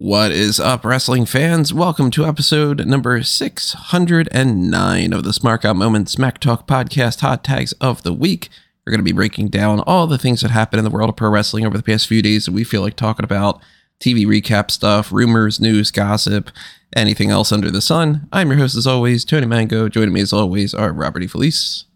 [0.00, 1.74] What is up, wrestling fans?
[1.74, 7.72] Welcome to episode number 609 of the Smark Out Moment Smack Talk podcast Hot Tags
[7.80, 8.48] of the Week.
[8.86, 11.16] We're going to be breaking down all the things that happened in the world of
[11.16, 13.60] pro wrestling over the past few days that we feel like talking about
[14.00, 16.50] TV recap stuff, rumors, news, gossip,
[16.94, 18.28] anything else under the sun.
[18.32, 19.88] I'm your host, as always, Tony Mango.
[19.88, 21.26] Joining me, as always, are Robert E.
[21.26, 21.86] Felice.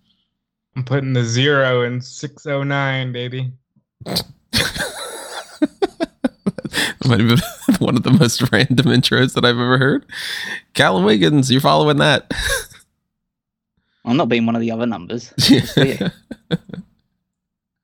[0.74, 3.52] I'm putting the zero in 609, baby.
[7.12, 10.06] might have been one of the most random intros that I've ever heard.
[10.74, 12.32] Callum Wiggins, you're following that.
[14.04, 15.32] I'm not being one of the other numbers.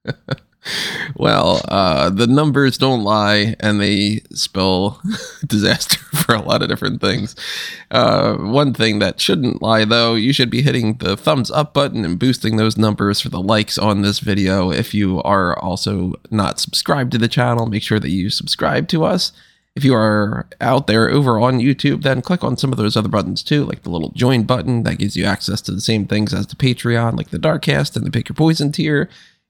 [1.17, 5.01] well, uh, the numbers don't lie, and they spell
[5.47, 7.35] disaster for a lot of different things.
[7.91, 12.05] Uh, one thing that shouldn't lie, though, you should be hitting the thumbs up button
[12.05, 14.71] and boosting those numbers for the likes on this video.
[14.71, 19.05] If you are also not subscribed to the channel, make sure that you subscribe to
[19.05, 19.33] us.
[19.79, 23.09] If you are out there over on YouTube, then click on some of those other
[23.09, 26.35] buttons too, like the little join button that gives you access to the same things
[26.35, 29.09] as the Patreon, like the Darkcast and the Pick Your Poison tier.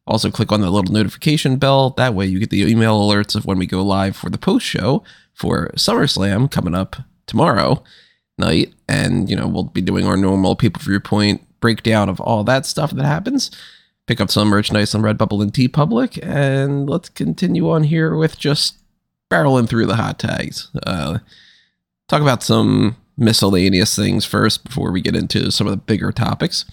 [0.09, 1.91] Also, click on the little notification bell.
[1.91, 4.65] That way, you get the email alerts of when we go live for the post
[4.65, 7.85] show for SummerSlam coming up tomorrow
[8.39, 8.73] night.
[8.89, 12.43] And, you know, we'll be doing our normal People for Your Point breakdown of all
[12.45, 13.51] that stuff that happens.
[14.07, 16.19] Pick up some merchandise on Redbubble and TeePublic.
[16.23, 18.79] And let's continue on here with just
[19.31, 20.71] barreling through the hot tags.
[20.87, 21.19] Uh,
[22.09, 26.65] talk about some miscellaneous things first before we get into some of the bigger topics.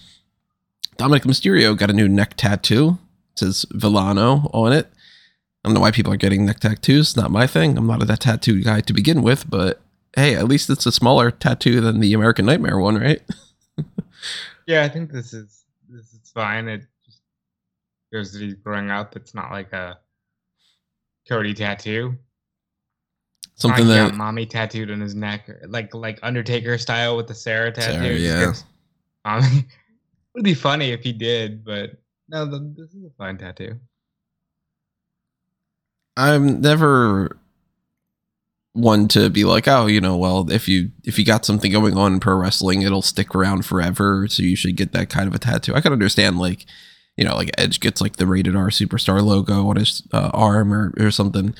[0.96, 2.96] Dominik Mysterio got a new neck tattoo
[3.38, 4.86] says Villano on it.
[5.64, 7.16] I don't know why people are getting neck tattoos.
[7.16, 7.76] Not my thing.
[7.76, 9.80] I'm not a that tattoo guy to begin with, but
[10.14, 13.20] hey, at least it's a smaller tattoo than the American Nightmare one, right?
[14.66, 16.68] yeah, I think this is this is fine.
[16.68, 17.20] It just
[18.12, 19.16] shows that he's growing up.
[19.16, 19.98] It's not like a
[21.28, 22.16] Cody tattoo.
[23.56, 27.92] Something that mommy tattooed on his neck, like like Undertaker style with the Sara tattoo.
[27.92, 28.52] Sara, yeah.
[29.24, 29.46] Mommy.
[29.46, 31.92] Um, it would be funny if he did, but
[32.28, 33.78] no, the, this is a fine tattoo.
[36.16, 37.36] I'm never
[38.72, 41.96] one to be like, oh, you know, well, if you if you got something going
[41.96, 44.26] on in pro wrestling, it'll stick around forever.
[44.28, 45.74] So you should get that kind of a tattoo.
[45.74, 46.66] I can understand like,
[47.16, 50.72] you know, like Edge gets like the rated R superstar logo on his uh, arm
[50.72, 51.54] or or something.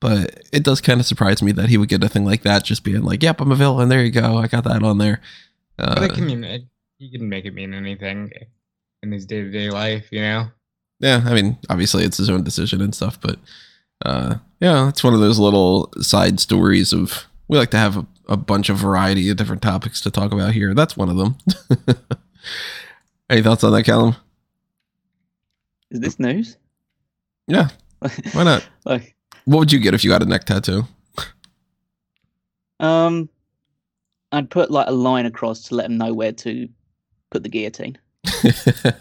[0.00, 2.64] But it does kind of surprise me that he would get a thing like that,
[2.64, 3.90] just being like, "Yep, I'm a villain.
[3.90, 4.38] There you go.
[4.38, 5.20] I got that on there."
[5.78, 6.62] Uh, but it can mean it,
[6.98, 8.30] you can make it mean anything
[9.02, 10.48] in his day to day life, you know?
[10.98, 13.38] Yeah, I mean, obviously it's his own decision and stuff, but
[14.04, 18.06] uh, yeah, it's one of those little side stories of we like to have a,
[18.28, 20.74] a bunch of variety of different topics to talk about here.
[20.74, 21.36] That's one of them.
[23.30, 24.16] Any thoughts on that, Callum?
[25.90, 26.56] Is this news?
[27.46, 27.68] Yeah.
[28.32, 28.68] Why not?
[28.84, 30.84] like, what would you get if you got a neck tattoo?
[32.78, 33.28] Um,
[34.32, 36.68] I'd put like a line across to let them know where to
[37.30, 37.98] put the guillotine.
[38.24, 38.94] I,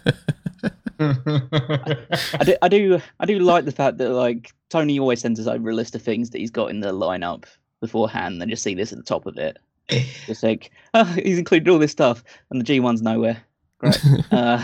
[2.34, 5.48] I, do, I do, I do like the fact that like Tony always sends us
[5.48, 7.46] over a list of things that he's got in the lineup
[7.80, 9.58] beforehand, and just see this at the top of it.
[10.28, 13.42] Just like, oh, he's included all this stuff, and the G one's nowhere.
[13.80, 14.00] Great.
[14.32, 14.64] Uh,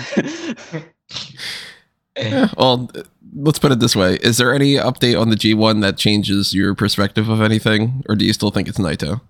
[2.18, 2.90] yeah, well,
[3.36, 6.54] let's put it this way: Is there any update on the G one that changes
[6.54, 9.22] your perspective of anything, or do you still think it's Naito?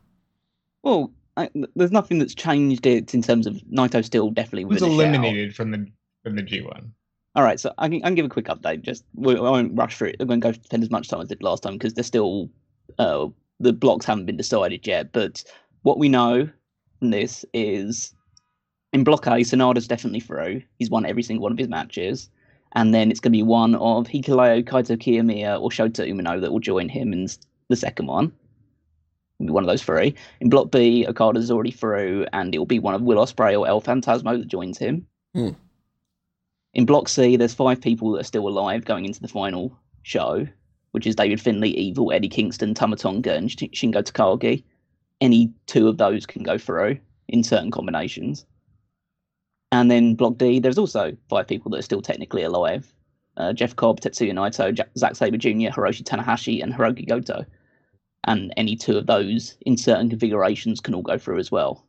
[0.84, 5.56] Well, I, there's nothing that's changed it in terms of Naito still definitely was eliminated
[5.56, 5.88] from the
[6.24, 6.90] from the G1.
[7.36, 8.82] All right, so I can, I can give a quick update.
[8.82, 10.18] Just we, I won't rush through it.
[10.22, 12.08] I'm going to go spend as much time as I did last time because there's
[12.08, 12.50] still
[12.98, 13.28] uh,
[13.60, 15.12] the blocks haven't been decided yet.
[15.12, 15.44] But
[15.82, 16.50] what we know
[17.00, 18.14] from this is
[18.94, 20.62] in Block A, Sanada's definitely through.
[20.80, 22.30] He's won every single one of his matches.
[22.78, 26.52] And then it's going to be one of Hikuleo, Kaito Kiyomiya, or Shota Umino that
[26.52, 27.28] will join him in
[27.70, 28.34] the second one
[29.40, 30.16] one of those three.
[30.40, 33.68] In Block B, Okada's already through, and it will be one of Will Ospreay or
[33.68, 35.06] El Phantasmo that joins him.
[35.34, 35.50] Hmm.
[36.74, 40.48] In Block C, there's five people that are still alive going into the final show,
[40.92, 44.64] which is David Finlay, Evil, Eddie Kingston, Tama Tonga, and Shingo Takagi.
[45.22, 48.46] Any two of those can go through in certain combinations.
[49.72, 52.94] And then Block D, there's also five people that are still technically alive.
[53.38, 57.46] Uh, Jeff Cobb, Tetsuya Naito, Zack Sabre Jr., Hiroshi Tanahashi, and Hiroki Goto
[58.26, 61.86] and any two of those in certain configurations can all go through as well.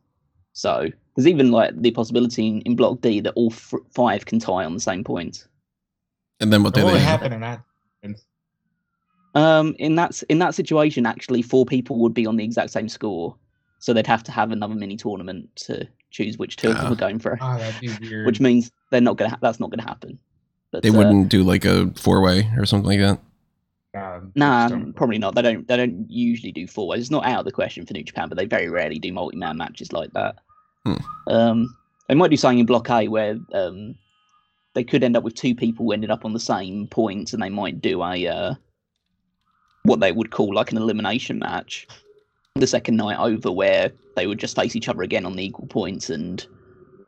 [0.53, 4.39] So there's even like the possibility in, in block D that all f- five can
[4.39, 5.47] tie on the same point.
[6.39, 6.85] And then what do they?
[6.85, 7.61] what they happen in that?
[9.35, 12.89] Um, in that in that situation, actually, four people would be on the exact same
[12.89, 13.35] score,
[13.77, 16.95] so they'd have to have another mini tournament to choose which two of them are
[16.95, 17.37] going for.
[17.39, 18.25] Oh, that'd be weird.
[18.25, 19.29] Which means they're not gonna.
[19.29, 20.17] Ha- that's not gonna happen.
[20.71, 23.19] But, they wouldn't uh, do like a four way or something like that.
[24.35, 25.35] Nah, probably not.
[25.35, 25.67] They don't.
[25.67, 27.01] They don't usually do four ways.
[27.01, 29.57] It's not out of the question for New Japan, but they very rarely do multi-man
[29.57, 30.35] matches like that.
[30.85, 30.95] Hmm.
[31.27, 31.77] Um,
[32.07, 33.95] they might do something in Block A where um,
[34.73, 37.41] they could end up with two people who ended up on the same points, and
[37.41, 38.55] they might do a uh,
[39.83, 41.87] what they would call like an elimination match
[42.55, 45.67] the second night over, where they would just face each other again on the equal
[45.67, 46.45] points, and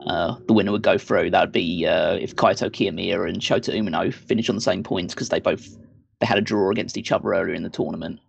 [0.08, 1.30] uh, the winner would go through.
[1.30, 5.14] That would be uh, if Kaito Kiyomiya and Shota Umino finish on the same points
[5.14, 5.78] because they both
[6.20, 8.20] they had a draw against each other earlier in the tournament.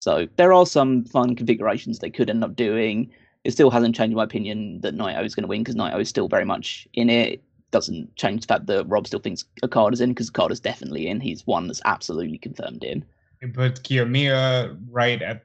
[0.00, 3.10] So there are some fun configurations they could end up doing.
[3.44, 6.08] It still hasn't changed my opinion that Naito is going to win because Naito is
[6.08, 7.42] still very much in it.
[7.70, 11.20] Doesn't change the fact that Rob still thinks Okada's in because Okada's definitely in.
[11.20, 13.04] He's one that's absolutely confirmed in.
[13.40, 15.44] It puts Kiyomiya right at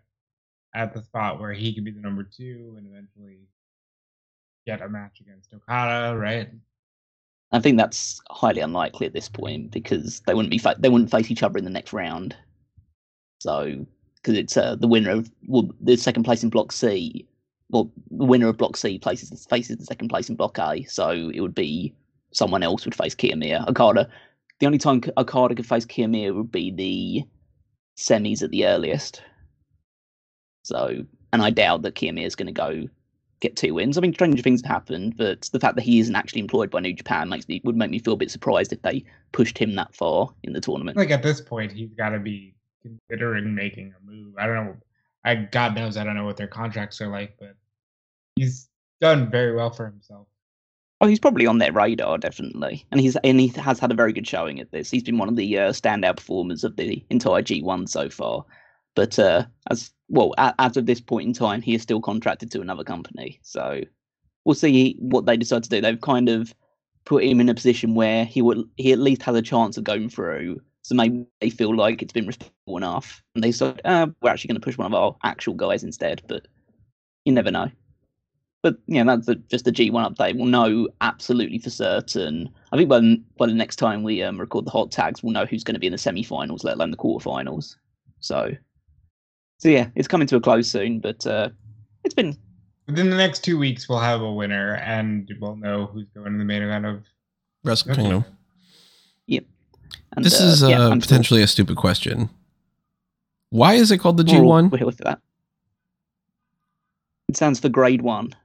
[0.75, 3.39] at the spot where he could be the number two and eventually
[4.65, 6.49] get a match against Okada, right?
[7.53, 11.11] I think that's highly unlikely at this point because they wouldn't be fa- they wouldn't
[11.11, 12.35] face each other in the next round.
[13.39, 13.85] So
[14.15, 17.27] because it's uh, the winner of well, the second place in Block C,
[17.69, 20.83] well, the winner of Block C places faces the second place in Block A.
[20.85, 21.93] So it would be
[22.31, 23.67] someone else would face Kiyomiya.
[23.69, 24.09] Okada.
[24.59, 27.23] The only time Okada could face Kiyomiya would be the
[27.97, 29.21] semis at the earliest.
[30.63, 32.87] So, and I doubt that Kiyomiya is going to go
[33.39, 33.97] get two wins.
[33.97, 36.79] I mean, stranger things have happened, but the fact that he isn't actually employed by
[36.79, 39.75] New Japan makes me would make me feel a bit surprised if they pushed him
[39.75, 40.97] that far in the tournament.
[40.97, 44.35] Like at this point, he's got to be considering making a move.
[44.37, 44.75] I don't know.
[45.25, 47.55] I God knows I don't know what their contracts are like, but
[48.35, 48.69] he's
[49.01, 50.27] done very well for himself.
[51.01, 54.13] Oh, he's probably on their radar, definitely, and he's and he has had a very
[54.13, 54.89] good showing at this.
[54.89, 58.45] He's been one of the uh, standout performers of the entire G1 so far.
[58.95, 62.61] But uh, as well, as of this point in time, he is still contracted to
[62.61, 63.39] another company.
[63.41, 63.81] So
[64.45, 65.81] we'll see what they decide to do.
[65.81, 66.53] They've kind of
[67.05, 69.83] put him in a position where he will he at least has a chance of
[69.83, 70.61] going through.
[70.83, 74.49] So maybe they feel like it's been respectable enough, and they said, uh, we're actually
[74.49, 76.21] going to push one of our actual guys instead.
[76.27, 76.47] But
[77.25, 77.71] you never know.
[78.63, 80.37] But yeah, that's a, just a G1 update.
[80.37, 82.49] We'll know absolutely for certain.
[82.71, 85.33] I think by the, by the next time we um, record the hot tags, we'll
[85.33, 87.75] know who's going to be in the semi-finals, let alone the quarterfinals.
[88.21, 88.51] So,
[89.57, 90.99] so yeah, it's coming to a close soon.
[90.99, 91.49] But uh,
[92.03, 92.37] it's been
[92.87, 96.37] Within the next two weeks, we'll have a winner, and we'll know who's going to
[96.37, 97.03] the main event of.
[97.63, 98.01] Wrestle Okay.
[98.01, 98.25] Kingdom.
[100.15, 102.29] and, This uh, is uh, yeah, I'm potentially a stupid question.
[103.51, 104.69] Why is it called the G1?
[104.69, 105.21] We're here with that.
[107.29, 108.35] It stands for grade one.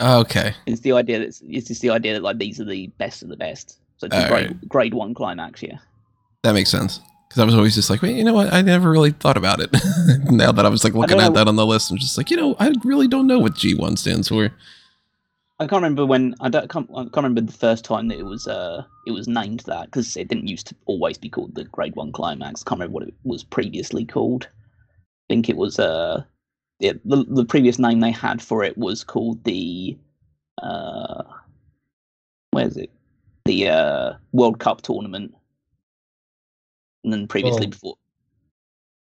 [0.00, 0.54] Okay.
[0.66, 3.22] It's the idea that it's, it's just the idea that like these are the best
[3.22, 3.80] of the best.
[3.96, 5.62] So it's a All grade, grade one climax.
[5.62, 5.78] Yeah.
[6.42, 7.00] That makes sense.
[7.30, 8.52] Because I was always just like, wait, you know what?
[8.52, 9.70] I never really thought about it.
[10.24, 12.36] now that I was like looking at that on the list, I'm just like, you
[12.36, 14.50] know, I really don't know what G1 stands for.
[15.60, 18.24] I can't remember when I don't can't, I can't remember the first time that it
[18.24, 21.64] was uh it was named that because it didn't used to always be called the
[21.64, 22.62] Grade One Climax.
[22.62, 24.48] I can't remember what it was previously called.
[24.50, 26.24] I think it was uh
[26.80, 29.96] yeah, the the previous name they had for it was called the
[30.62, 31.22] uh
[32.50, 32.90] where is it
[33.44, 35.34] the uh World Cup tournament,
[37.04, 37.94] then previously Well, before.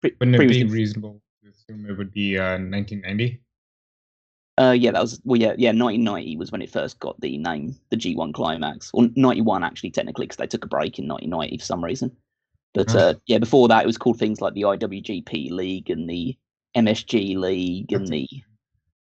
[0.02, 3.42] pre- Wouldn't it be reasonable to assume it would be uh, 1990?
[4.58, 5.70] Uh, yeah, that was well, yeah, yeah.
[5.70, 10.26] 1990 was when it first got the name, the G1 Climax, or 91 actually, technically,
[10.26, 12.16] because they took a break in 1990 for some reason.
[12.74, 13.00] But Oh.
[13.00, 16.38] uh, yeah, before that, it was called things like the IWGP League and the
[16.76, 18.28] MSG League and the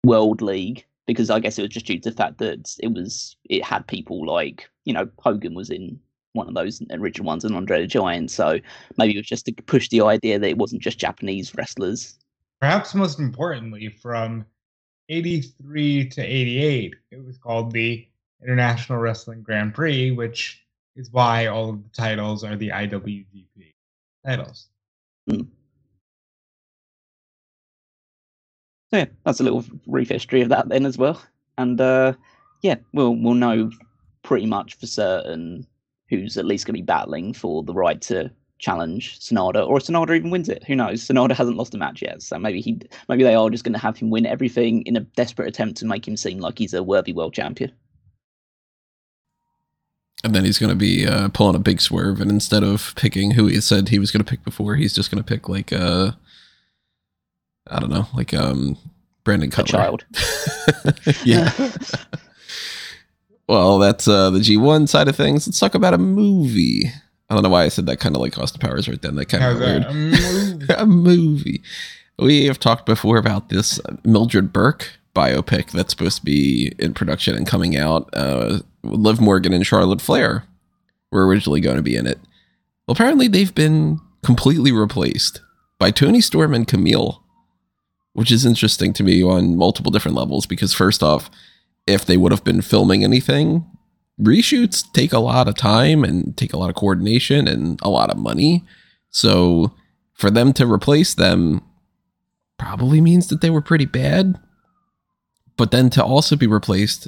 [0.03, 3.37] World League, because I guess it was just due to the fact that it was
[3.45, 5.99] it had people like you know Hogan was in
[6.33, 8.59] one of those original ones and Andre the Giant, so
[8.97, 12.17] maybe it was just to push the idea that it wasn't just Japanese wrestlers.
[12.59, 14.45] Perhaps most importantly, from
[15.09, 18.07] 83 to 88, it was called the
[18.43, 20.63] International Wrestling Grand Prix, which
[20.95, 23.73] is why all of the titles are the IWGP
[24.25, 24.67] titles.
[28.89, 31.21] So yeah, that's a little brief history of that then as well.
[31.57, 32.13] And uh,
[32.61, 33.69] yeah, we'll we'll know
[34.23, 35.67] pretty much for certain
[36.09, 39.85] who's at least going to be battling for the right to challenge Sanada, or if
[39.85, 40.63] Sanada even wins it.
[40.63, 41.05] Who knows?
[41.05, 43.79] Sanada hasn't lost a match yet, so maybe he maybe they are just going to
[43.79, 46.83] have him win everything in a desperate attempt to make him seem like he's a
[46.83, 47.71] worthy world champion.
[50.23, 52.19] And then he's going to be uh, pulling a big swerve.
[52.19, 55.11] And instead of picking who he said he was going to pick before, he's just
[55.11, 56.11] going to pick like, uh,
[57.67, 58.77] I don't know, like um,
[59.23, 59.79] Brandon A Cutler.
[59.79, 60.05] child.
[61.23, 61.51] yeah.
[63.47, 65.47] well, that's uh, the G1 side of things.
[65.47, 66.83] Let's talk about a movie.
[67.29, 69.15] I don't know why I said that kind of like Austin Powers right then.
[69.15, 69.83] That kind of weird.
[69.83, 70.77] that?
[70.77, 71.61] Um, a movie.
[72.19, 77.35] We have talked before about this Mildred Burke biopic that's supposed to be in production
[77.35, 78.09] and coming out.
[78.13, 80.43] Uh, Liv Morgan and Charlotte Flair
[81.11, 82.19] were originally going to be in it.
[82.85, 85.41] Well, apparently they've been completely replaced
[85.79, 87.21] by Toni Storm and Kamille,
[88.13, 90.45] which is interesting to me on multiple different levels.
[90.45, 91.29] Because first off,
[91.87, 93.65] if they would have been filming anything,
[94.21, 98.09] reshoots take a lot of time and take a lot of coordination and a lot
[98.09, 98.63] of money.
[99.09, 99.73] So
[100.13, 101.61] for them to replace them
[102.57, 104.39] probably means that they were pretty bad.
[105.55, 107.07] But then to also be replaced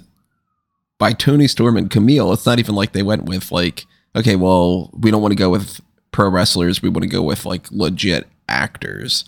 [0.97, 4.89] by Toni Storm and Kamille, it's not even like they went with like, okay, well,
[4.93, 5.81] we don't want to go with
[6.11, 9.25] pro wrestlers, we want to go with like legit actors.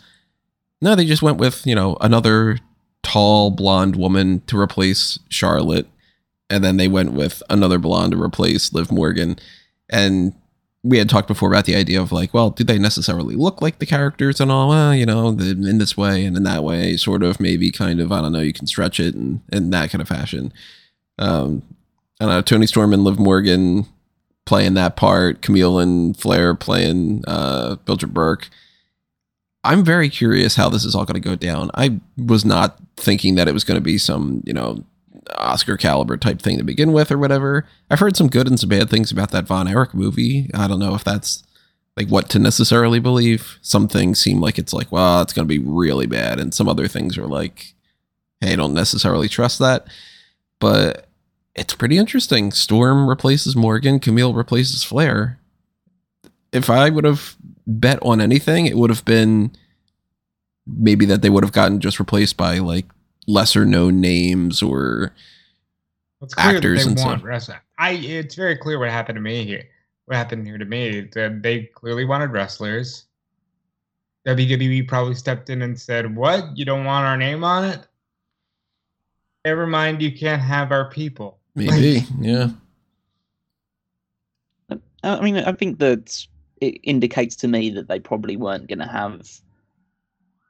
[0.82, 2.58] No, they just went with, you know, another
[3.04, 5.88] tall blonde woman to replace Charlotte.
[6.50, 9.38] And then they went with another blonde to replace Liv Morgan.
[9.90, 10.34] And
[10.84, 13.80] we had talked before about the idea of like, well, do they necessarily look like
[13.80, 14.70] the characters and all?
[14.70, 18.12] Well, you know, in this way and in that way, sort of, maybe kind of,
[18.12, 20.52] I don't know, you can stretch it in, in that kind of fashion.
[21.20, 21.62] Um,
[22.20, 23.86] I don't know, Toni Storm and Liv Morgan
[24.46, 28.50] playing that part, Kamille and Flair playing uh, Mildred Burke.
[29.64, 31.70] I'm very curious how this is all going to go down.
[31.76, 34.84] I was not thinking that it was going to be some, you know,
[35.38, 37.68] Oscar caliber type thing to begin with or whatever.
[37.90, 40.50] I've heard some good and some bad things about that Von Erich movie.
[40.54, 41.44] I don't know if that's
[41.96, 43.60] like what to necessarily believe.
[43.62, 46.40] Some things seem like it's like, well, it's going to be really bad.
[46.40, 47.74] And some other things are like,
[48.40, 49.88] hey, I don't necessarily trust that.
[50.60, 51.08] But
[51.56, 52.52] it's pretty interesting.
[52.52, 55.38] Storm replaces Morgan, Kamille replaces Flair.
[56.52, 57.36] If I would have
[57.80, 59.52] bet on anything, it would have been
[60.68, 62.86] maybe that they would have gotten just replaced by like
[63.28, 65.14] lesser known names or
[66.22, 67.12] It's clear actors that and they stuff.
[67.14, 67.58] want wrestling.
[67.78, 69.64] I it's very clear what happened to me here.
[70.06, 73.06] What happened here to me that they clearly wanted wrestlers.
[74.28, 76.56] WWE probably stepped in and said, "What?
[76.56, 77.88] You don't want our name on it?
[79.46, 80.02] Never mind.
[80.02, 82.50] You can't have our people." maybe, yeah.
[85.04, 86.26] I mean, I think that
[86.62, 89.30] it indicates to me that they probably weren't going to have.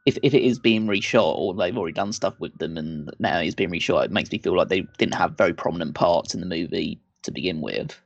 [0.05, 3.39] If, if it is being reshot or they've already done stuff with them and now
[3.39, 6.39] it's being reshot, it makes me feel like they didn't have very prominent parts in
[6.39, 7.99] the movie to begin with.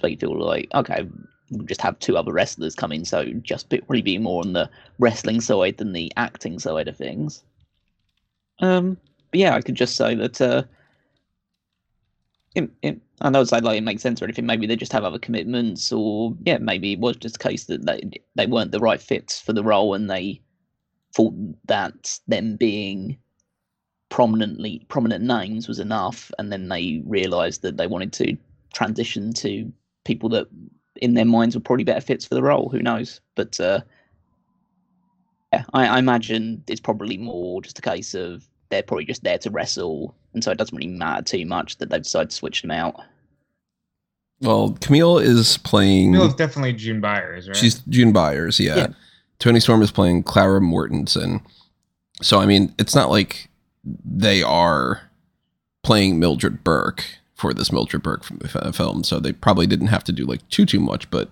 [0.00, 1.06] So you feel like, okay,
[1.50, 4.54] we'll just have two other wrestlers come in, so just be, probably be more on
[4.54, 4.68] the
[4.98, 7.44] wrestling side than the acting side of things.
[8.58, 8.96] Um,
[9.30, 10.64] but yeah, I could just say that uh,
[12.56, 14.46] it, it, I know it's like, like it makes sense or anything.
[14.46, 17.86] Maybe they just have other commitments, or yeah, maybe it was just a case that
[17.86, 18.00] they
[18.34, 20.40] they weren't the right fits for the role, and they
[21.14, 21.34] thought
[21.66, 23.16] that them being
[24.08, 28.36] prominently prominent names was enough, and then they realised that they wanted to
[28.74, 29.72] transition to
[30.04, 30.48] people that
[30.96, 32.68] in their minds were probably better fits for the role.
[32.70, 33.20] Who knows?
[33.36, 33.80] But uh,
[35.52, 39.38] yeah, I, I imagine it's probably more just a case of they're probably just there
[39.38, 42.62] to wrestle, and so it doesn't really matter too much that they've decided to switch
[42.62, 43.00] them out.
[44.42, 46.12] Well, Kamille is playing.
[46.12, 47.56] Kamille's definitely June Byers, right?
[47.56, 48.76] She's June Byers, yeah.
[48.76, 48.86] Yeah.
[49.38, 51.42] Toni Storm is playing Clara Mortensen.
[52.20, 53.48] So I mean, it's not like
[53.84, 55.02] they are
[55.82, 60.04] playing Mildred Burke for this Mildred Burke f- f- film, so they probably didn't have
[60.04, 61.10] to do like too too much.
[61.10, 61.28] But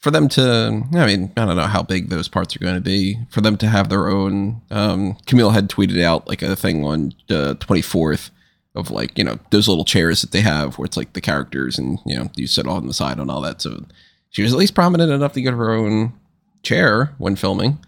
[0.00, 2.80] for them to, I mean, I don't know how big those parts are going to
[2.80, 3.18] be.
[3.30, 7.14] For them to have their own, um, Kamille had tweeted out like a thing on
[7.28, 8.30] the twenty fourth
[8.74, 11.78] of like you know those little chairs that they have where it's like the characters
[11.78, 13.60] and you know you sit on the side and all that.
[13.60, 13.84] So
[14.30, 16.14] she was at least prominent enough to get her own
[16.62, 17.78] chair when filming.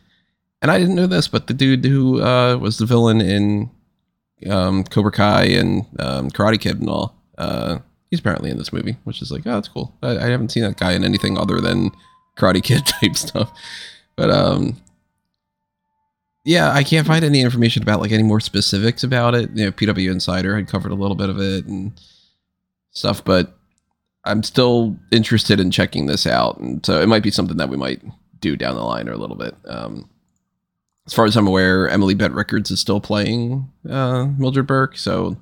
[0.60, 3.70] And I didn't know this, but the dude who uh, was the villain in
[4.48, 7.78] um, Cobra Kai and um, Karate Kid and all, uh,
[8.10, 9.94] he's apparently in this movie, which is like, oh, that's cool.
[10.02, 11.90] I, I haven't seen that guy in anything other than
[12.38, 13.52] Karate Kid type stuff.
[14.16, 14.76] But um,
[16.44, 19.50] yeah, I can't find any information about like any more specifics about it.
[19.54, 21.92] You know, PW Insider had covered a little bit of it and
[22.90, 23.56] stuff, but
[24.24, 27.76] I'm still interested in checking this out, and so it might be something that we
[27.76, 28.02] might
[28.40, 29.54] do down the line or a little bit.
[29.66, 30.08] Um,
[31.06, 35.36] as far as I'm aware, Emily Bett Rickards is still playing uh, Mildred Burke, so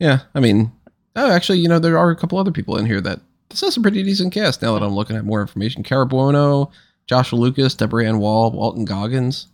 [0.00, 0.72] yeah, I mean,
[1.14, 3.76] oh, actually, you know, there are a couple other people in here that this is
[3.76, 4.62] a pretty decent cast.
[4.62, 6.70] Now that I'm looking at more information, Cara Buono,
[7.06, 9.46] Joshua Lucas, Deborah Ann Woll, Walton Goggins.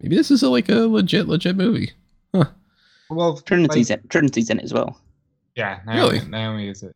[0.00, 1.92] Maybe this is a, like a legit, legit movie.
[3.10, 5.00] well, Trinity's like, in, Trinity's in it as well.
[5.54, 6.28] yeah, Naomi, Really?
[6.28, 6.94] Naomi is it?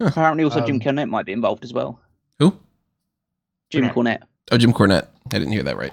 [0.00, 2.00] Apparently, also Jim Um, Cornette might be involved as well.
[2.38, 2.56] Who?
[3.70, 3.92] Jim Cornette.
[3.94, 4.22] Cornette.
[4.52, 5.08] Oh, Jim Cornette.
[5.26, 5.92] I didn't hear that right.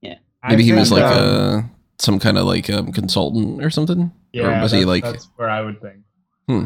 [0.00, 0.16] Yeah.
[0.48, 1.62] Maybe he was like um, uh,
[1.98, 4.10] some kind of like um, consultant or something.
[4.32, 5.98] yeah, or was he that's- like- That's where I would think.
[6.48, 6.64] Hmm.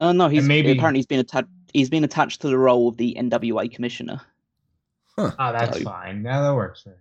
[0.00, 1.48] Oh no, he's maybe- apparently he's been attached.
[1.74, 4.20] He's been attached to the role of the NWA commissioner.
[5.18, 6.22] Oh, that's So- fine.
[6.22, 6.96] Now that works for him.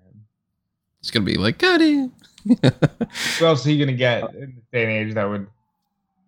[1.07, 2.11] It's gonna be like, got it.
[3.39, 5.47] Who else are you gonna get in this day and age that would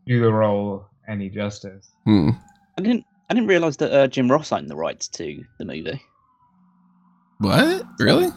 [0.07, 1.91] do the role any justice?
[2.05, 2.29] hmm.
[2.77, 3.03] I didn't.
[3.29, 6.01] I didn't realize that uh, Jim Ross owned the rights to the movie.
[7.39, 7.85] What?
[7.99, 8.29] Really?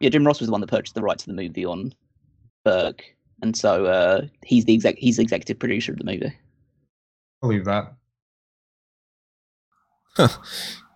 [0.00, 1.94] Yeah, Jim Ross was the one that purchased the rights to the movie on
[2.64, 3.04] Burke,
[3.40, 6.36] and so uh, he's the exec he's the executive producer of the movie.
[7.40, 7.94] Believe that.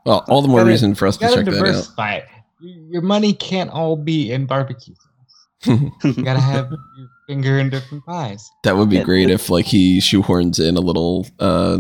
[0.05, 2.25] Well, all the more Gotta- reason for us gotta check that out.
[2.61, 2.81] Diversify it.
[2.87, 5.87] Y- Your money can't all be in barbecue sauce.
[6.05, 8.49] You gotta have your finger in different pies.
[8.65, 11.79] That would be great if like he shoehorns in a little uh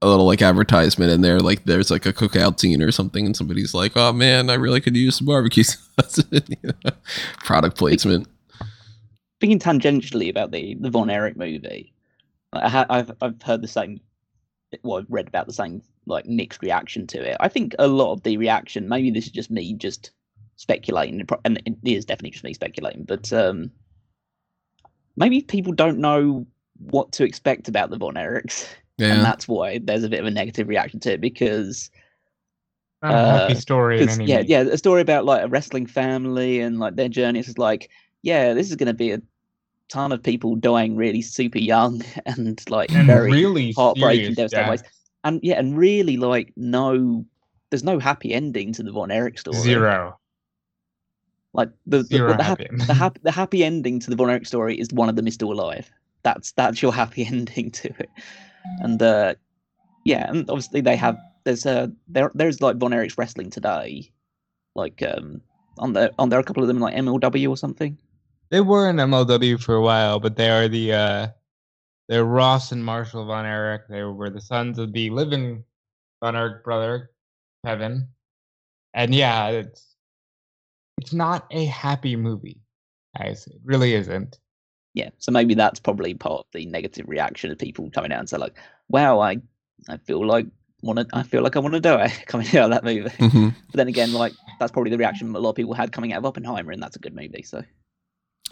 [0.00, 3.36] a little like advertisement in there, like there's like a cookout scene or something, and
[3.36, 6.40] somebody's like, "Oh man, I really could use some barbecue sauce." You
[6.84, 6.90] know?
[7.44, 8.26] Product placement.
[9.38, 11.92] Speaking tangentially about the the Von Erich movie,
[12.52, 14.00] I ha- I've I've heard the same,
[14.82, 17.36] well, I've read about the same like mixed reaction to it.
[17.40, 20.10] I think a lot of the reaction, maybe this is just me just
[20.56, 23.70] speculating, it pro- and it is definitely just me speculating, but um,
[25.16, 26.46] maybe people don't know
[26.90, 28.66] what to expect about the Von Erichs,
[28.98, 31.90] and that's why there's a bit of a negative reaction to it because
[33.02, 34.50] Not a happy Uh, story in 'Cause, any yeah, means.
[34.50, 37.38] yeah, a story about like a wrestling family and like their journey.
[37.40, 37.90] It's just like,
[38.22, 39.20] yeah, this is going to be a
[39.92, 44.82] ton of people dying really super young and like And very really heartbreaking, devastating ways.
[45.24, 47.24] and yeah, and really like no,
[47.70, 49.58] there's no happy ending to the Von Erich story.
[49.58, 50.18] Zero.
[51.52, 52.86] Like the the, Zero the, happy happy, ending.
[52.86, 55.34] the happy the happy ending to the Von Erich story is one of them is
[55.34, 55.90] still alive.
[56.22, 58.10] That's that's your happy ending to it.
[58.80, 59.34] And uh
[60.04, 64.10] yeah, and obviously they have there's uh there there's like Von Erich's wrestling today.
[64.74, 65.42] Like um
[65.76, 67.98] on there on there are a couple of them like MLW or something.
[68.52, 71.28] They were in MLW for a while, but they are the uh
[72.08, 73.88] they're Ross and Marshall Von Erich.
[73.88, 75.64] They were the sons of the living
[76.22, 77.10] Von Erich brother,
[77.64, 78.08] Kevin.
[78.92, 79.96] And yeah, it's
[80.98, 82.60] it's not a happy movie,
[83.18, 83.46] guys.
[83.46, 84.38] It really isn't.
[84.92, 85.08] Yeah.
[85.16, 88.36] So maybe that's probably part of the negative reaction of people coming out and say
[88.36, 88.58] like,
[88.90, 89.38] Wow, I
[89.88, 90.46] I feel like
[90.82, 93.08] wanna I feel like I wanna do die coming out of that movie.
[93.08, 93.48] Mm-hmm.
[93.48, 96.18] But then again, like that's probably the reaction a lot of people had coming out
[96.18, 97.44] of Oppenheimer, and that's a good movie.
[97.44, 97.62] So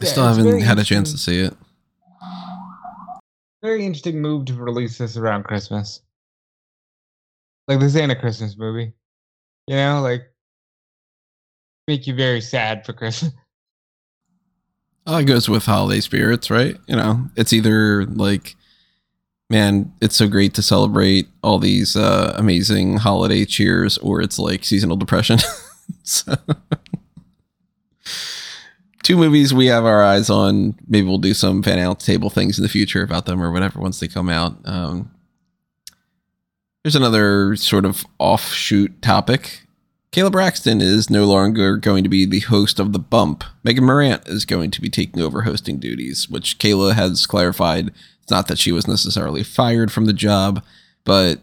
[0.01, 1.55] I still it's haven't had a chance to see it.
[3.63, 6.01] Very interesting move to release this around Christmas.
[7.69, 8.93] Like this ain't a Christmas movie.
[9.67, 10.23] You know, like
[11.87, 13.33] make you very sad for Christmas.
[15.07, 16.77] Oh, it goes with holiday spirits, right?
[16.87, 18.55] You know, it's either like,
[19.49, 24.63] man, it's so great to celebrate all these uh, amazing holiday cheers, or it's like
[24.63, 25.39] seasonal depression.
[26.05, 26.37] so,
[29.11, 30.77] two movies we have our eyes on.
[30.87, 33.81] Maybe we'll do some fan out table things in the future about them or whatever
[33.81, 34.57] once they come out.
[34.65, 35.11] Um,
[36.85, 39.63] there's another sort of offshoot topic.
[40.13, 43.43] Kayla Braxton is no longer going to be the host of The Bump.
[43.65, 47.89] Megan Morant is going to be taking over hosting duties, which Kayla has clarified.
[48.23, 50.65] It's not that she was necessarily fired from the job,
[51.03, 51.41] but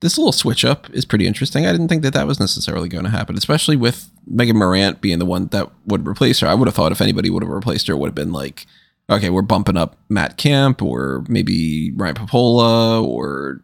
[0.00, 1.66] this little switch up is pretty interesting.
[1.66, 5.18] I didn't think that that was necessarily going to happen, especially with Megan Morant being
[5.18, 6.46] the one that would replace her.
[6.46, 8.66] I would have thought if anybody would have replaced her, it would have been like,
[9.10, 13.62] okay, we're bumping up Matt Camp or maybe Ryan Pappolla or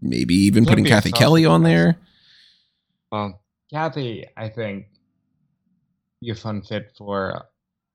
[0.00, 1.98] maybe even putting Cathy Kelley on there.
[3.10, 4.86] Well, Cathy, I think,
[6.20, 7.46] be a fun fit for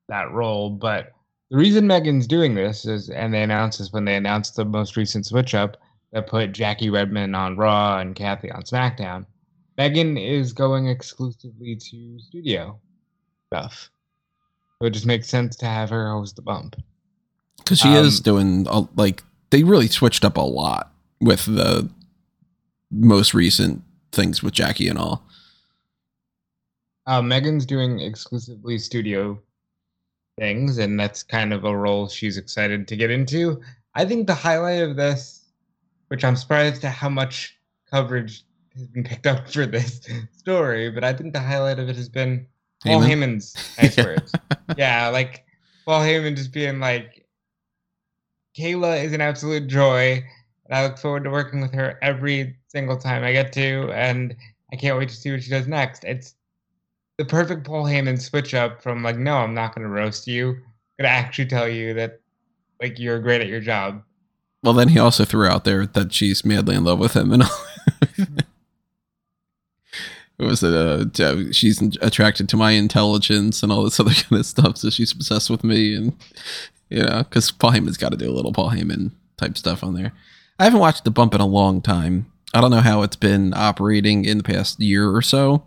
[0.07, 0.69] that role.
[0.69, 1.13] But
[1.49, 4.97] the reason Megan's doing this is, and they announced this when they announced the most
[4.97, 5.77] recent switch up
[6.11, 9.25] that put Jackie Redmond on Raw and Cathy on SmackDown.
[9.79, 12.77] Megan is going exclusively to studio
[13.47, 13.89] stuff.
[14.77, 16.75] So it just makes sense to have her host the bump.
[17.59, 21.89] because she is Um, doing a, like they really switched up a lot with the
[22.91, 25.23] most recent things with Jackie and all.
[27.07, 29.39] Uh, Megan's doing exclusively studio
[30.37, 33.61] things, and that's kind of a role she's excited to get into.
[33.95, 35.45] I think the highlight of this,
[36.09, 37.57] which I'm surprised at how much
[37.89, 38.43] coverage
[38.75, 40.01] has been picked up for this
[40.37, 42.45] story, but I think the highlight of it has been
[42.83, 43.37] Paul Heyman?
[43.37, 44.31] Heyman's nice words.
[44.77, 45.45] Yeah, like
[45.85, 47.25] Paul Heyman just being like,
[48.57, 50.23] Kayla is an absolute joy,
[50.65, 54.35] and I look forward to working with her every single time I get to, and
[54.71, 56.03] I can't wait to see what she does next.
[56.03, 56.35] It's
[57.17, 60.49] the perfect Paul Heyman switch up from like, no, I'm not going to roast you.
[60.49, 60.55] I'm
[61.03, 62.21] going to actually tell you that
[62.81, 64.03] like you're great at your job.
[64.63, 67.43] Well, then he also threw out there that she's madly in love with him and
[67.43, 67.49] all.
[70.39, 74.45] It was uh, uh, she's attracted to my intelligence and all this other kind of
[74.45, 76.17] stuff, so she's obsessed with me, and
[76.89, 79.93] you know, because Paul Heyman's got to do a little Paul Heyman type stuff on
[79.93, 80.13] there.
[80.57, 82.31] I haven't watched the bump in a long time.
[82.53, 85.63] I don't know how it's been operating in the past year or so.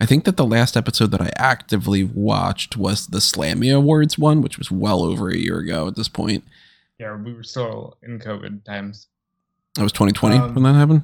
[0.00, 4.42] I think that the last episode that I actively watched was the Slammy Awards one,
[4.42, 6.42] which was well over a year ago at this point.
[6.98, 9.06] Yeah, we were still in COVID times.
[9.76, 11.02] That was 2020 Um, when that happened.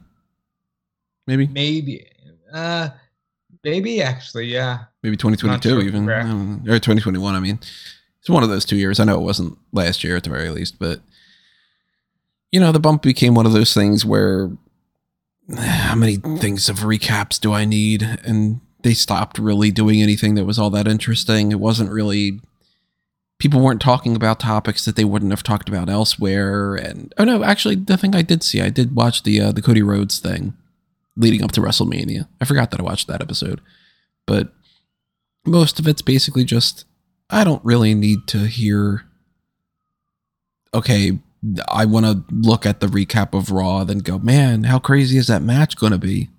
[1.27, 2.07] maybe maybe,
[2.53, 2.91] uh,
[3.65, 4.85] maybe actually, yeah.
[5.03, 6.05] maybe 2022 sure, even.
[6.05, 6.27] Brad.
[6.27, 6.73] I don't know.
[6.73, 7.59] or 2021 i mean.
[8.21, 9.01] It's one of those two years.
[9.01, 11.01] I know it wasn't last year at the very least but
[12.53, 14.51] you know the bump became one of those things where
[15.57, 18.03] how many things of recaps do i need?
[18.25, 21.53] And they stopped really doing anything that was all that interesting.
[21.53, 22.41] It wasn't really
[23.39, 26.75] people weren't talking about topics that they wouldn't have talked about elsewhere.
[26.75, 29.63] And oh no actually the thing i did see i did watch the uh, the
[29.63, 30.55] cody rhodes thing
[31.17, 33.61] leading up to wrestlemania i forgot that i watched that episode
[34.27, 34.53] but
[35.45, 36.85] most of it's basically just
[37.31, 39.05] I don't really need to hear
[40.73, 41.19] okay,
[41.69, 45.29] I want to look at the recap of Raw then go, "Man, how crazy is
[45.29, 46.29] that match going to be?"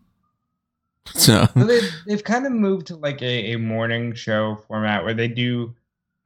[1.16, 5.16] So, So they've, they've kind of moved to like a, a morning show format where
[5.16, 5.74] they do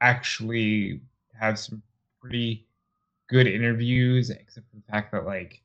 [0.02, 1.00] actually
[1.40, 1.82] have some
[2.20, 2.66] pretty
[3.28, 5.62] good interviews, except for the fact that like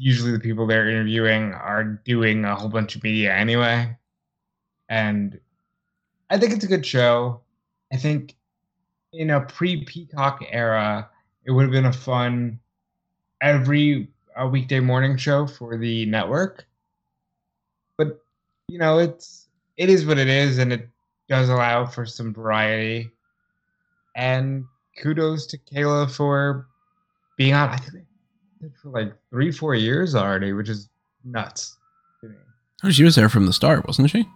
[0.00, 3.94] usually the people they're interviewing are doing a whole bunch of media anyway.
[4.88, 5.38] And
[6.30, 7.42] I think it's a good show.
[7.92, 8.34] I think
[9.12, 11.08] in a pre Peacock era,
[11.44, 12.58] it would have been a fun
[13.42, 16.66] every a weekday morning show for the network.
[17.98, 18.22] But
[18.68, 20.88] you know, it's it is what it is, and it
[21.28, 23.10] does allow for some variety.
[24.16, 24.64] And
[25.02, 26.66] kudos to Kayla for
[27.36, 27.68] being on.
[27.68, 28.06] I think
[28.82, 30.88] for like three, four years already, which is
[31.24, 31.76] nuts
[32.20, 32.36] to me.
[32.84, 34.28] oh, she was there from the start, wasn't she?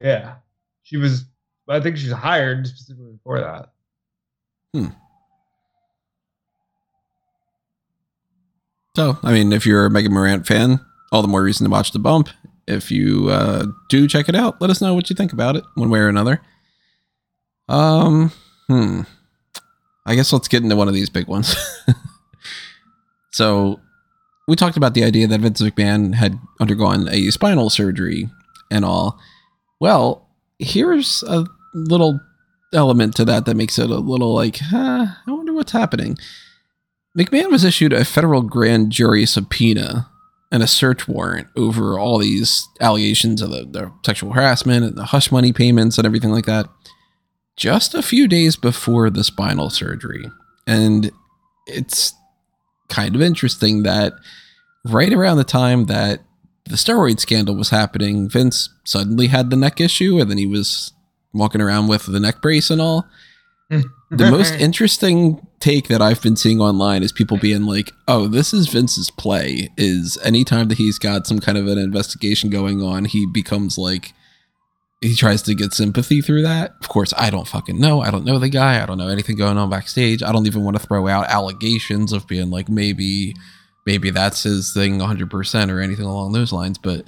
[0.00, 0.34] Yeah,
[0.82, 1.24] she was.
[1.68, 3.70] I think she's hired specifically for that.
[8.96, 10.78] So, I mean, if you're a Megan Morant fan,
[11.10, 12.28] all the more reason to watch the bump.
[12.66, 15.64] If you uh, do check it out, let us know what you think about it,
[15.74, 16.40] one way or another.
[17.68, 18.30] Um,
[18.68, 19.02] hmm.
[20.06, 21.56] I guess let's get into one of these big ones.
[23.34, 23.80] so,
[24.46, 28.30] we talked about the idea that Vince McMahon had undergone a spinal surgery
[28.70, 29.18] and all.
[29.80, 30.28] Well,
[30.60, 31.44] here's a
[31.74, 32.20] little
[32.72, 36.16] element to that that makes it a little like, huh, I wonder what's happening.
[37.18, 40.08] McMahon was issued a federal grand jury subpoena
[40.52, 45.06] and a search warrant over all these allegations of the, the sexual harassment and the
[45.06, 46.68] hush money payments and everything like that
[47.56, 50.30] just a few days before the spinal surgery.
[50.68, 51.10] And
[51.66, 52.14] it's
[52.88, 54.12] kind of interesting that
[54.84, 56.20] right around the time that
[56.66, 60.92] the steroid scandal was happening, Vince suddenly had the neck issue and then he was
[61.32, 63.06] walking around with the neck brace and all
[64.10, 68.52] the most interesting take that I've been seeing online is people being like, "Oh, this
[68.52, 73.06] is Vince's play." Is anytime that he's got some kind of an investigation going on,
[73.06, 74.12] he becomes like
[75.04, 76.74] he tries to get sympathy through that.
[76.80, 78.00] Of course, I don't fucking know.
[78.00, 78.82] I don't know the guy.
[78.82, 80.22] I don't know anything going on backstage.
[80.22, 83.34] I don't even want to throw out allegations of being like maybe
[83.86, 87.04] maybe that's his thing 100% or anything along those lines, but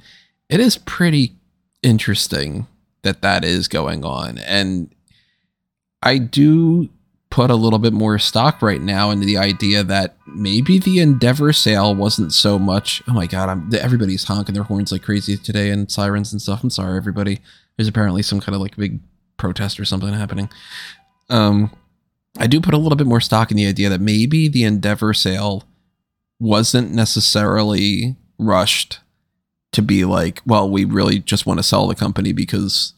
[0.49, 1.35] it is pretty
[1.83, 2.67] interesting
[3.03, 4.93] that that is going on and
[6.03, 6.89] I do
[7.31, 11.53] put a little bit more stock right now into the idea that maybe the Endeavor
[11.53, 13.03] sale wasn't so much.
[13.09, 16.63] Oh my god, I'm everybody's honking their horns like crazy today and sirens and stuff.
[16.63, 17.41] I'm sorry, everybody.
[17.77, 19.01] There's apparently some kind of like big
[19.37, 20.49] protest or something happening.
[21.29, 21.71] Um,
[22.39, 25.15] I do put a little bit more stock in the idea that maybe the Endeavor
[25.15, 25.65] sale
[26.39, 29.01] wasn't necessarily rushed
[29.73, 32.95] to be like, well, we really just want to sell the company because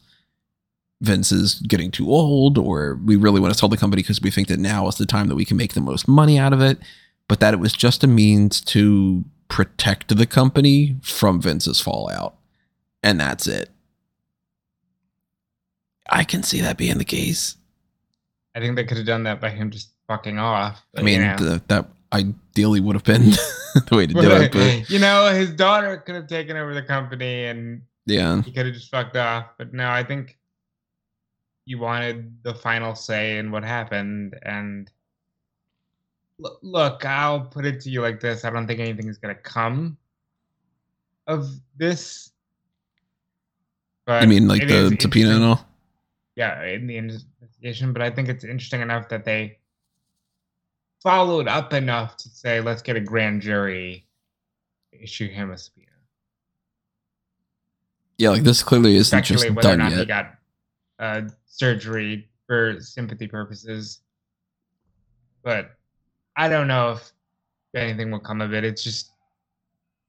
[1.01, 4.31] Vince is getting too old, or we really want to sell the company because we
[4.31, 6.61] think that now is the time that we can make the most money out of
[6.61, 6.77] it,
[7.27, 12.35] but that it was just a means to protect the company from Vince's fallout.
[13.01, 13.69] And that's it.
[16.09, 17.55] I can see that being the case.
[18.55, 20.83] I think they could have done that by him just fucking off.
[20.95, 21.35] I mean, you know.
[21.37, 23.21] the, that ideally would have been
[23.87, 26.81] the way to do it, but you know, his daughter could have taken over the
[26.81, 28.41] company and yeah.
[28.41, 29.45] he could have just fucked off.
[29.57, 30.37] But no, I think
[31.65, 34.35] you wanted the final say in what happened.
[34.41, 34.89] And
[36.43, 39.35] L- look, I'll put it to you like this: I don't think anything is gonna
[39.35, 39.97] come
[41.27, 42.31] of this.
[44.05, 45.68] But I mean, like the subpoena and all.
[46.39, 49.57] Yeah, in the investigation, but I think it's interesting enough that they
[51.03, 54.07] followed up enough to say, let's get a grand jury
[54.93, 55.87] issue him a subpoena.
[58.17, 60.35] Yeah, like this clearly isn't just whether or done not he got
[60.97, 63.99] uh, surgery for sympathy purposes.
[65.43, 65.71] But
[66.37, 67.11] I don't know if
[67.75, 68.63] anything will come of it.
[68.63, 69.11] It's just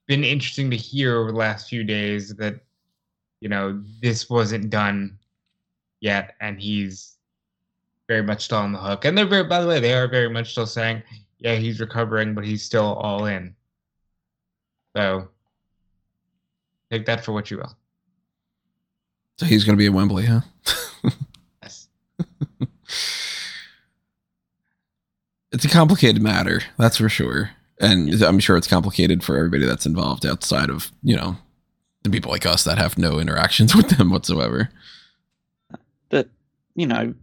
[0.06, 2.60] been interesting to hear over the last few days that,
[3.40, 5.16] you know, this wasn't done
[6.00, 7.16] yet, and he's
[8.08, 9.04] very much still on the hook.
[9.04, 11.02] And they're very, by the way, they are very much still saying,
[11.38, 13.54] yeah, he's recovering, but he's still all in.
[14.96, 15.28] So
[16.90, 17.76] take that for what you will.
[19.38, 20.40] So he's going to be at Wembley, huh?
[21.62, 21.88] Yes.
[25.52, 27.52] it's a complicated matter, that's for sure.
[27.80, 31.36] And I'm sure it's complicated for everybody that's involved outside of, you know,
[32.02, 34.68] the people like us that have no interactions with them whatsoever.
[36.74, 37.14] You know,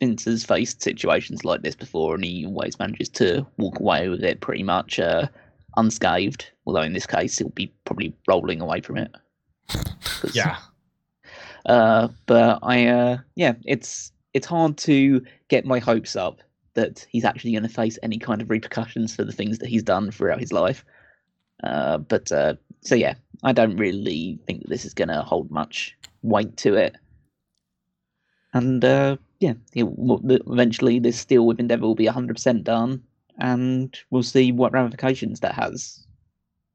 [0.00, 4.22] Vince has faced situations like this before, and he always manages to walk away with
[4.22, 5.28] it pretty much uh,
[5.76, 6.50] unscathed.
[6.66, 9.14] Although in this case, he'll be probably rolling away from it.
[10.32, 10.56] Yeah.
[11.66, 16.40] Uh, but I, uh, yeah, it's it's hard to get my hopes up
[16.74, 19.82] that he's actually going to face any kind of repercussions for the things that he's
[19.82, 20.84] done throughout his life.
[21.64, 25.50] Uh, but uh, so yeah, I don't really think that this is going to hold
[25.50, 26.96] much weight to it.
[28.56, 33.02] And uh, yeah, the- eventually this deal with Endeavour will be 100% done,
[33.38, 36.06] and we'll see what ramifications that has.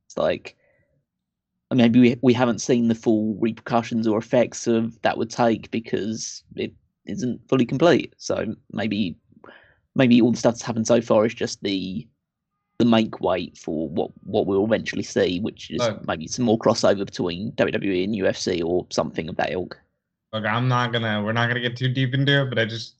[0.07, 0.55] It's like
[1.73, 6.43] maybe we we haven't seen the full repercussions or effects of that would take because
[6.55, 6.73] it
[7.05, 8.13] isn't fully complete.
[8.17, 9.17] So maybe
[9.95, 12.07] maybe all the stuff that's happened so far is just the
[12.77, 16.05] the make weight for what what we'll eventually see, which is Look.
[16.07, 19.79] maybe some more crossover between WWE and UFC or something of that ilk.
[20.33, 21.21] Look, I'm not gonna.
[21.23, 22.95] We're not gonna get too deep into it, but I just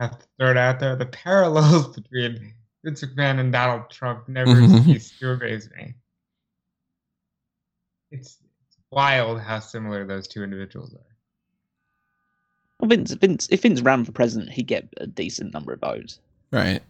[0.00, 0.94] have to throw it out there.
[0.96, 2.52] The parallels between
[2.84, 4.84] Vince McMahon and Donald Trump never Mhm.
[4.84, 5.94] cease to amaze me.
[8.12, 11.00] It's, it's wild how similar those two individuals are.
[12.78, 16.20] Well, Vince, Vince, if Vince ran for president, he'd get a decent number of votes.
[16.52, 16.82] Right.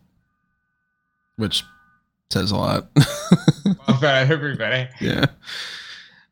[1.37, 1.64] Which
[2.30, 2.88] says a lot.
[3.64, 4.88] Well, that everybody.
[5.00, 5.26] yeah.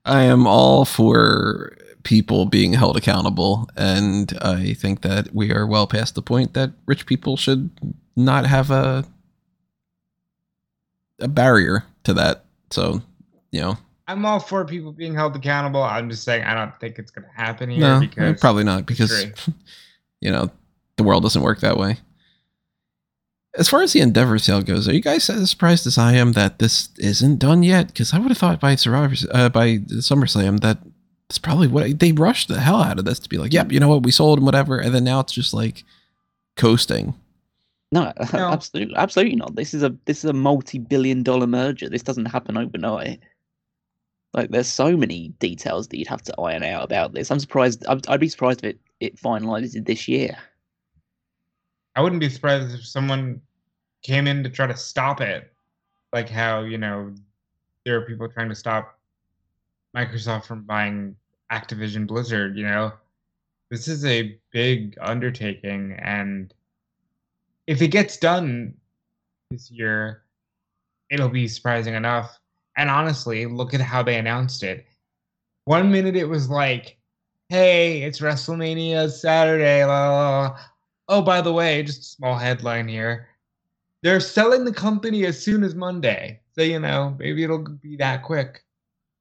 [0.04, 3.68] I am all for people being held accountable.
[3.76, 7.70] And I think that we are well past the point that rich people should
[8.14, 9.04] not have a
[11.20, 12.44] a barrier to that.
[12.70, 13.02] So,
[13.50, 15.82] you know, I'm all for people being held accountable.
[15.82, 19.26] I'm just saying I don't think it's gonna happen here no, because probably not because
[20.20, 20.50] you know
[20.96, 21.98] the world doesn't work that way.
[23.56, 26.32] As far as the Endeavor sale goes, are you guys as surprised as I am
[26.32, 27.86] that this isn't done yet?
[27.86, 30.78] Because I would have thought by Survivor, uh, by SummerSlam that
[31.34, 33.80] it's probably what they rushed the hell out of this to be like, yep, you
[33.80, 35.82] know what, we sold and whatever, and then now it's just like
[36.56, 37.12] coasting.
[37.90, 38.50] No, No.
[38.52, 39.56] absolutely, absolutely not.
[39.56, 41.88] This is a this is a multi-billion-dollar merger.
[41.88, 43.18] This doesn't happen overnight.
[44.32, 47.32] Like, there's so many details that you'd have to iron out about this.
[47.32, 47.84] I'm surprised.
[47.88, 50.38] I'd, I'd be surprised if it it finalizes this year.
[51.96, 53.40] I wouldn't be surprised if someone
[54.04, 55.52] came in to try to stop it,
[56.12, 57.12] like how you know
[57.84, 59.00] there are people trying to stop
[59.96, 61.16] Microsoft from buying
[61.54, 62.56] Activision Blizzard.
[62.56, 62.92] You know,
[63.70, 66.52] this is a big undertaking, and
[67.66, 68.74] if it gets done
[69.50, 70.24] this year,
[71.10, 72.38] it'll be surprising enough.
[72.76, 74.86] And honestly, look at how they announced it.
[75.64, 76.96] One minute it was like,
[77.48, 80.58] "Hey, it's WrestleMania Saturday." La, la, la.
[81.08, 83.28] Oh, by the way, just a small headline here.
[84.02, 86.40] They're selling the company as soon as Monday.
[86.52, 88.64] So, you know, maybe it'll be that quick.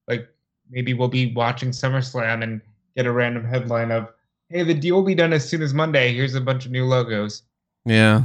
[0.08, 0.28] Like,
[0.70, 2.62] maybe we'll be watching SummerSlam and
[2.96, 4.10] get a random headline of,
[4.50, 6.14] hey, the deal will be done as soon as Monday.
[6.14, 7.44] Here's a bunch of new logos.
[7.86, 8.22] Yeah,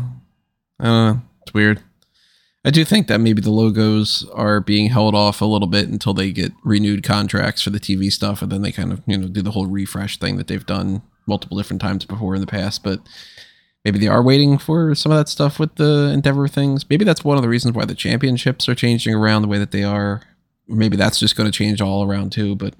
[0.78, 1.22] I don't know.
[1.42, 1.82] It's weird.
[2.64, 6.12] I do think that maybe the logos are being held off a little bit until
[6.12, 9.28] they get renewed contracts for the TV stuff, and then they kind of you know
[9.28, 12.82] do the whole refresh thing that they've done multiple different times before in the past.
[12.82, 13.00] But
[13.84, 16.88] maybe they are waiting for some of that stuff with the Endeavor things.
[16.90, 19.70] Maybe that's one of the reasons why the championships are changing around the way that
[19.70, 20.22] they are.
[20.68, 22.54] Maybe that's just going to change all around too.
[22.54, 22.74] But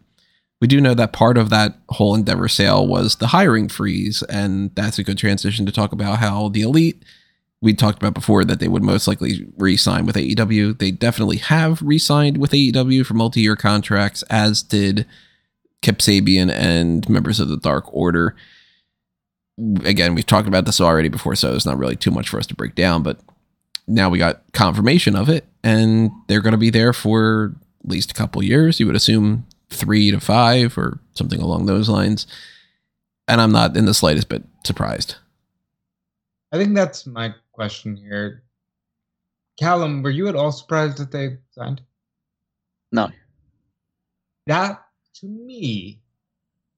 [0.61, 4.74] we do know that part of that whole Endeavor sale was the hiring freeze, and
[4.74, 7.05] that's a good transition to talk about how the Elite.
[7.61, 10.79] We talked about before that they would most likely re-sign with AEW.
[10.79, 15.07] They definitely have re-signed with AEW for multi-year contracts, as did
[15.83, 18.37] Kip Sabian and members of the Dark Order.
[19.85, 22.46] Again, we've talked about this already before, so it's not really too much for us
[22.46, 23.03] to break down.
[23.03, 23.18] But
[23.88, 27.57] now we got confirmation of it, and they're going to be there for
[27.88, 28.79] least a couple years.
[28.79, 32.27] You would assume three to five or something along those lines.
[33.27, 35.16] And I'm not in the slightest bit surprised.
[36.53, 38.42] I think that's my question here.
[39.59, 41.83] Callum, were you at all surprised that they signed?
[42.90, 43.11] No,
[44.48, 44.83] that
[45.14, 46.01] to me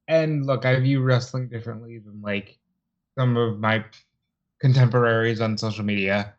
[0.07, 2.59] and look i view wrestling differently than like
[3.17, 3.83] some of my
[4.59, 6.33] contemporaries on social media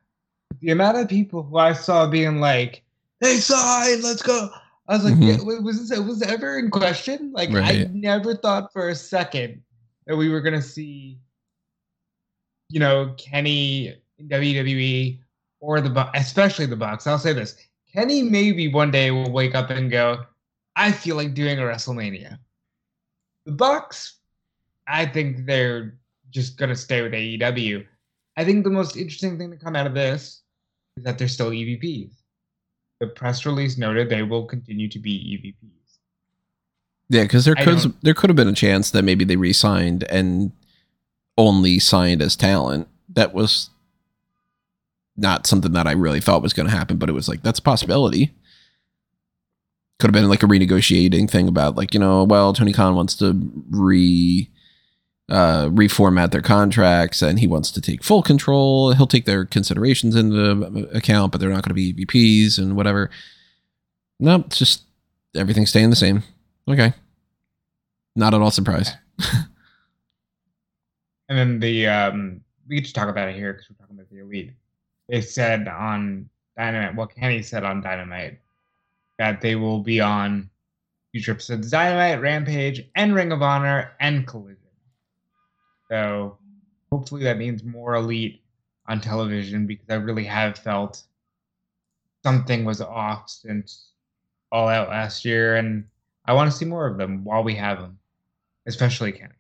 [0.61, 2.83] the amount of people who i saw being like
[3.21, 4.51] they signed let's go
[4.93, 5.27] i was like Mhm.
[5.27, 9.63] yeah, was this was ever in question like i never thought for a second
[10.07, 11.19] that we were going to see
[12.69, 15.19] you know kenny in wwe
[15.61, 17.57] or the especially the bucks i'll say this
[17.93, 20.19] kenny maybe one day will wake up and go
[20.77, 22.39] I feel like doing a WrestleMania.
[23.45, 24.21] The Bucks,
[24.87, 25.99] I think they're
[26.31, 27.87] just gonna stay with AEW.
[28.37, 30.43] I think the most interesting thing to come out of this
[30.97, 32.22] is that they're still EVPs.
[33.03, 35.97] The press release noted they will continue to be EVPs.
[37.09, 40.53] Yeah, because there could there could have been a chance that maybe they re-signed and
[41.37, 42.87] only signed as talent.
[43.09, 43.71] That was
[45.17, 47.59] not something that I really thought was going to happen, but it was like that's
[47.59, 48.31] a possibility.
[49.99, 53.17] Could have been like a renegotiating thing about like you know, well, Tony Khan wants
[53.17, 53.37] to
[53.69, 54.49] re
[55.33, 58.93] uh, reformat their contracts and he wants to take full control.
[58.93, 63.11] He'll take their considerations into account, but they're not going to be EVPs and whatever.
[64.21, 64.83] Nope, it's just
[65.35, 66.23] everything's staying the same.
[66.69, 66.93] Okay.
[68.15, 68.93] Not at all surprised.
[71.33, 74.11] And then the um, we get to talk about it here because we're talking about
[74.11, 74.53] the elite.
[75.09, 78.39] They said on Dynamite, well, Kenny said on Dynamite
[79.19, 80.51] that they will be on
[81.11, 84.62] future episodes Dynamite, Rampage, and Ring of Honor and Collision.
[85.93, 86.39] So
[86.91, 88.41] hopefully that means more elite
[88.89, 91.03] on television because I really have felt
[92.23, 93.91] something was off since
[94.51, 95.85] All Out last year, and
[96.25, 97.99] I want to see more of them while we have them,
[98.67, 99.35] especially Kenny.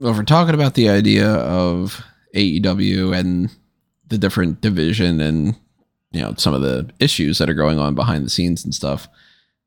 [0.00, 2.02] Well, if we're talking about the idea of
[2.34, 3.50] AEW and
[4.08, 5.54] the different division and
[6.12, 9.06] you know some of the issues that are going on behind the scenes and stuff,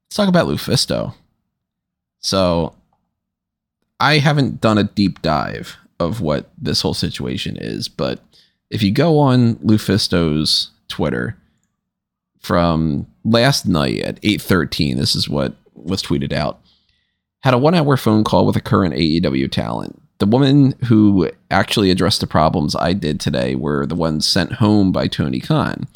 [0.07, 1.13] let's talk about LuFisto.
[2.21, 2.75] So,
[3.99, 8.19] I haven't done a deep dive of what this whole situation is, but
[8.69, 11.35] if you go on LuFisto's Twitter
[12.39, 16.61] from last night at 8:13, this is what was tweeted out.
[17.41, 20.01] Had a 1-hour phone call with a current AEW talent.
[20.19, 24.91] The woman who actually addressed the problems I did today were the ones sent home
[24.91, 25.87] by Tony Khan.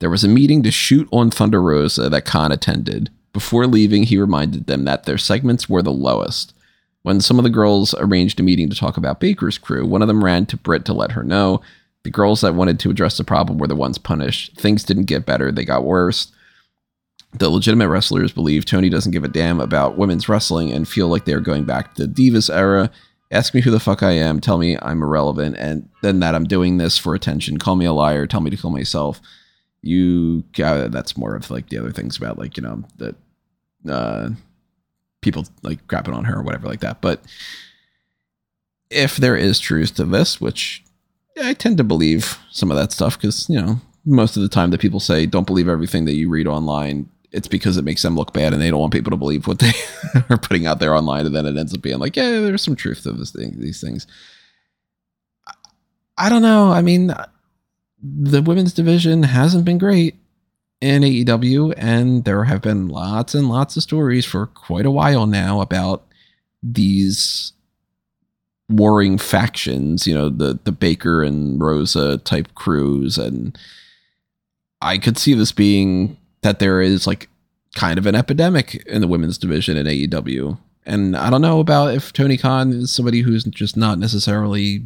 [0.00, 3.10] There was a meeting to shoot on Thunder Rosa that Khan attended.
[3.32, 6.52] Before leaving, he reminded them that their segments were the lowest.
[7.02, 10.08] When some of the girls arranged a meeting to talk about Baker's crew, one of
[10.08, 11.60] them ran to Britt to let her know.
[12.04, 14.56] The girls that wanted to address the problem were the ones punished.
[14.58, 16.32] Things didn't get better, they got worse.
[17.34, 21.24] The legitimate wrestlers believe Tony doesn't give a damn about women's wrestling and feel like
[21.24, 22.90] they're going back to the Divas era.
[23.30, 26.44] Ask me who the fuck I am, tell me I'm irrelevant, and then that I'm
[26.44, 27.58] doing this for attention.
[27.58, 29.20] Call me a liar, tell me to kill myself.
[29.80, 33.16] You, uh, that's more of like the other things about like, you know, that
[33.88, 34.30] uh,
[35.22, 37.00] people like crapping on her or whatever like that.
[37.00, 37.22] But
[38.90, 40.84] if there is truth to this, which
[41.42, 44.70] I tend to believe some of that stuff because, you know, most of the time
[44.70, 48.16] that people say don't believe everything that you read online, it's because it makes them
[48.16, 49.72] look bad and they don't want people to believe what they
[50.28, 51.24] are putting out there online.
[51.24, 53.80] And then it ends up being like, yeah, there's some truth to this thing, these
[53.80, 54.06] things.
[56.18, 56.70] I don't know.
[56.70, 57.14] I mean,
[58.02, 60.16] the women's division hasn't been great
[60.82, 65.26] in AEW, and there have been lots and lots of stories for quite a while
[65.26, 66.04] now about
[66.62, 67.52] these
[68.68, 73.56] warring factions, you know, the the Baker and Rosa type crews and
[74.80, 77.28] I could see this being that there is like
[77.76, 80.58] kind of an epidemic in the women's division in AEW.
[80.84, 84.84] And I don't know about if Tony Khan is somebody who's just not necessarily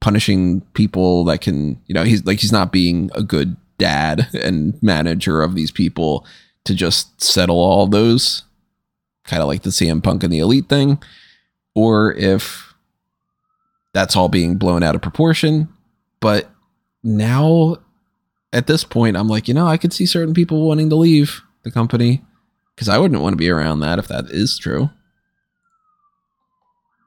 [0.00, 4.80] punishing people that can, you know, he's like he's not being a good dad and
[4.82, 6.24] manager of these people
[6.64, 8.44] to just settle all those
[9.24, 11.02] kind of like the CM Punk and the Elite thing
[11.74, 12.72] or if
[13.92, 15.68] that's all being blown out of proportion.
[16.20, 16.48] But
[17.02, 17.76] now
[18.52, 21.40] at this point, I'm like, you know, I could see certain people wanting to leave
[21.62, 22.22] the company
[22.74, 24.90] because I wouldn't want to be around that if that is true.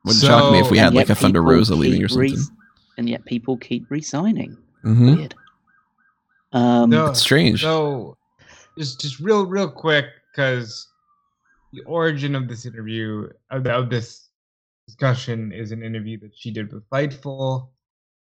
[0.06, 2.56] Wouldn't shock me if we had like a Thunder Rosa leaving or keep re- something.
[2.98, 4.58] and yet people keep re-signing.
[4.82, 5.36] hmm Weird.
[6.54, 7.08] Um, No.
[7.08, 7.62] It's strange.
[7.62, 8.18] So,
[8.78, 10.88] just just real real quick, because
[11.74, 14.30] the origin of this interview of, the, of this
[14.88, 17.70] discussion is an interview that she did with Fightful.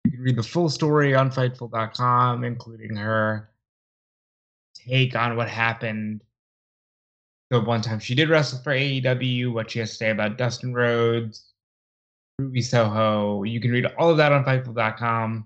[0.05, 3.49] You can read the full story on Fightful.com, including her
[4.75, 6.21] take on what happened.
[7.49, 10.73] The one time she did wrestle for AEW, what she has to say about Dustin
[10.73, 11.51] Rhodes,
[12.39, 13.43] Ruby Soho.
[13.43, 15.45] You can read all of that on Fightful.com.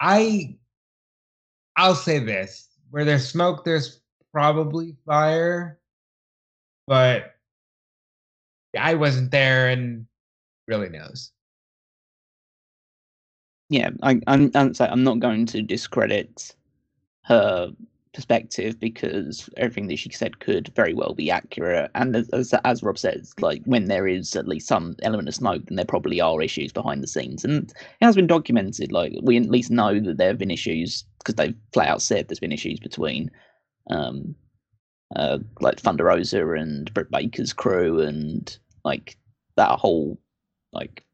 [0.00, 0.56] I
[1.76, 4.00] I'll say this: where there's smoke, there's
[4.32, 5.78] probably fire.
[6.86, 7.34] But
[8.78, 10.06] I wasn't there, and
[10.66, 11.32] really knows.
[13.72, 16.54] yeah, I, I'm, I'm, sorry, I'm not going to discredit
[17.22, 17.72] her
[18.14, 21.90] perspective because everything that she said could very well be accurate.
[21.94, 25.62] And as, as, Rob says, like when there is at least some element of smoke,
[25.66, 28.92] then there probably are issues behind the scenes, and it has been documented.
[28.92, 32.28] Like we at least know that there have been issues because they've flat out said
[32.28, 33.30] there's been issues between
[33.90, 34.34] um,
[35.16, 39.16] uh, like Thunder Rosa and Britt Baker's crew and like
[39.56, 40.18] that whole
[40.72, 41.04] like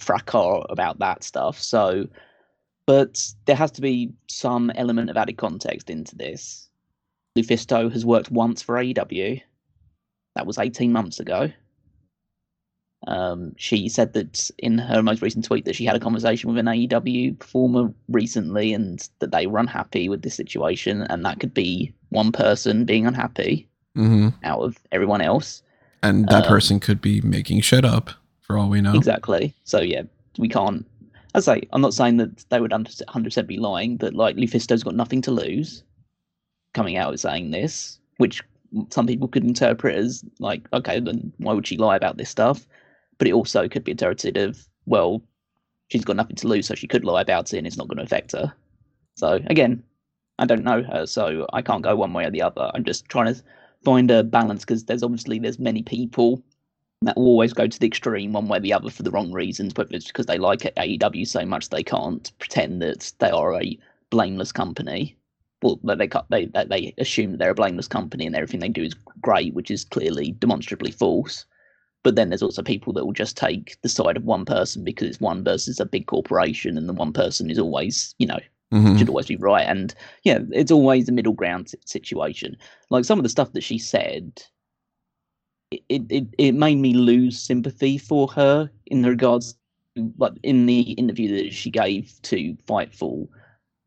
[0.00, 1.60] fracas about that stuff.
[1.60, 2.06] So,
[2.86, 6.68] but there has to be some element of added context into this.
[7.36, 9.42] LuFisto has worked once for AEW.
[10.34, 11.50] That was 18 months ago.
[13.06, 16.58] Um, she said that in her most recent tweet that she had a conversation with
[16.58, 21.54] an AEW performer recently and that they were unhappy with this situation, and that could
[21.54, 25.62] be one person being unhappy hmm out of everyone else.
[26.02, 28.10] And that Um, person could be making shit up
[28.40, 28.94] for all we know.
[28.94, 29.54] Exactly.
[29.64, 30.02] So yeah,
[30.38, 30.84] we can't.
[31.36, 34.82] I say I'm not saying that they would 100 percent be lying, that like LuFisto's
[34.82, 35.84] got nothing to lose,
[36.72, 38.42] coming out and saying this, which
[38.90, 42.66] some people could interpret as like, okay, then why would she lie about this stuff?
[43.18, 45.22] But it also could be interpreted of, well,
[45.88, 47.98] she's got nothing to lose, so she could lie about it, and it's not going
[47.98, 48.52] to affect her.
[49.16, 49.82] So again,
[50.38, 52.70] I don't know her, so I can't go one way or the other.
[52.74, 53.42] I'm just trying to
[53.84, 56.42] find a balance because there's obviously there's many people
[57.02, 59.32] that will always go to the extreme one way or the other for the wrong
[59.32, 63.60] reasons, whether it's because they like AEW so much they can't pretend that they are
[63.60, 63.78] a
[64.10, 65.16] blameless company.
[65.62, 68.68] Well, that they they that they assume that they're a blameless company and everything they
[68.68, 71.44] do is great, which is clearly demonstrably false.
[72.02, 75.08] But then there's also people that will just take the side of one person because
[75.08, 78.38] it's one versus a big corporation, and the one person is always, you know,
[78.72, 78.98] Mhm.
[78.98, 79.66] should always be right.
[79.66, 82.56] And yeah, it's always a middle ground situation.
[82.90, 84.42] Like some of the stuff that she said,
[85.70, 89.54] it it, it, made me lose sympathy for her in regards,
[89.96, 93.28] to, like in the interview that she gave to Fightful,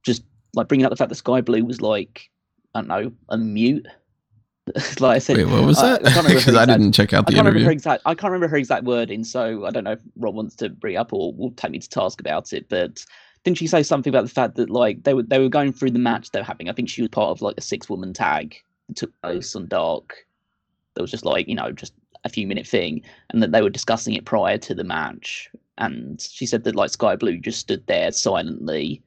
[0.04, 0.24] just
[0.54, 2.30] like bringing up the fact that Skye Blue was like,
[2.76, 3.88] I don't know, a mute.
[5.00, 6.06] like I said, Wait, what was I- that?
[6.06, 7.72] I can't remember her Because I exact- didn't check out I the can't remember her
[7.72, 7.72] interview.
[7.74, 8.04] exact.
[8.06, 10.98] I can't remember her exact wording, so I don't know if Rob wants to bring
[10.98, 12.68] up or will take me to task about it.
[12.70, 13.04] But
[13.46, 15.92] didn't she say something about the fact that like they were they were going through
[15.92, 16.70] the match they were having?
[16.70, 18.56] I think she was part of like a six woman tag
[18.90, 20.26] that took place on Dark.
[21.00, 21.94] That was just like you know just
[22.26, 25.50] a few minute thing, and that they were discussing it prior to the match.
[25.78, 29.02] And she said that like Skye Blue just stood there silently.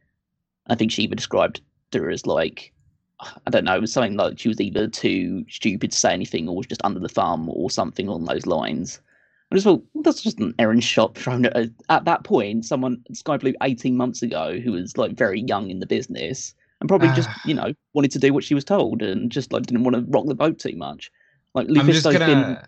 [0.69, 1.61] I think she even described
[1.93, 2.73] her as like
[3.21, 6.49] I don't know, it was something like she was either too stupid to say anything
[6.49, 9.03] or was just under the thumb or something along those lines.
[9.51, 12.65] I just thought that's just an errand shot thrown at uh, at that point.
[12.65, 16.89] Someone Skye Blue eighteen months ago who was like very young in the business and
[16.89, 19.85] probably just you know wanted to do what she was told and just like didn't
[19.85, 21.13] want to rock the boat too much.
[21.55, 22.19] Like I'm just gonna.
[22.19, 22.59] been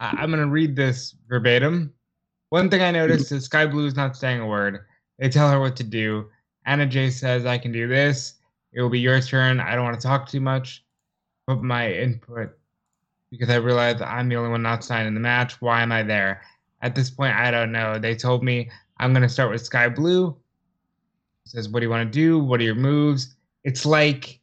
[0.00, 1.92] I'm gonna read this verbatim.
[2.50, 2.96] One thing I mm-hmm.
[2.96, 4.84] noticed is Skye Blue is not saying a word.
[5.18, 6.28] They tell her what to do.
[6.66, 8.34] Anna Jay says, "I can do this.
[8.72, 9.60] It will be your turn.
[9.60, 10.84] I don't want to talk too much.
[11.46, 12.56] but my input
[13.30, 15.60] because I realize I'm the only one not signed in the match.
[15.60, 16.42] Why am I there?
[16.82, 17.98] At this point, I don't know.
[17.98, 20.36] They told me I'm gonna start with Skye Blue.
[21.46, 22.38] Says, "What do you want to do?
[22.38, 24.40] What are your moves?" It's like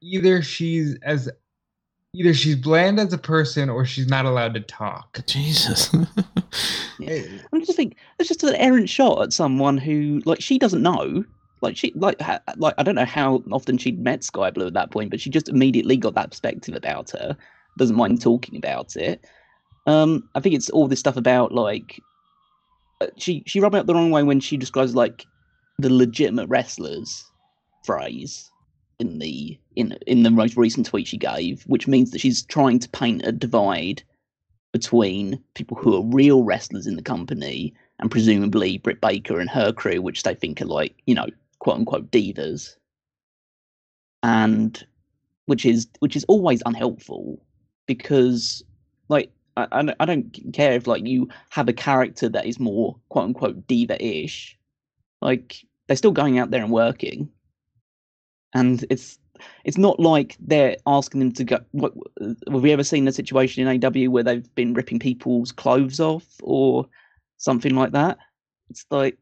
[0.00, 1.30] either she's as
[2.14, 5.18] either she's bland as a person or she's not allowed to talk.
[5.26, 5.94] Jesus.
[7.52, 11.24] I'm just think it's just an errant shot at someone who, like, she doesn't know.
[11.62, 14.72] Like she, like, ha, like I don't know how often she'd met Skye Blue at
[14.74, 17.36] that point, but she just immediately got that perspective about her.
[17.78, 19.24] Doesn't mind talking about it.
[19.86, 22.00] Um, I think it's all this stuff about like
[23.00, 25.24] uh, she she rubbed me up the wrong way when she describes like
[25.78, 27.24] the legitimate wrestlers
[27.84, 28.51] phrase
[29.02, 32.78] in the in in the most recent tweet she gave, which means that she's trying
[32.78, 34.02] to paint a divide
[34.72, 39.72] between people who are real wrestlers in the company and presumably Britt Baker and her
[39.72, 41.26] crew, which they think are like, you know,
[41.58, 42.76] quote unquote divas.
[44.22, 44.84] And
[45.46, 47.42] which is which is always unhelpful
[47.86, 48.64] because
[49.08, 53.24] like I, I don't- care if like you have a character that is more quote
[53.24, 54.58] unquote diva-ish.
[55.20, 57.28] Like they're still going out there and working.
[58.54, 59.18] And it's
[59.64, 61.58] it's not like they're asking them to go.
[61.72, 66.00] What, have we ever seen a situation in AW where they've been ripping people's clothes
[66.00, 66.86] off or
[67.38, 68.18] something like that?
[68.70, 69.18] It's like,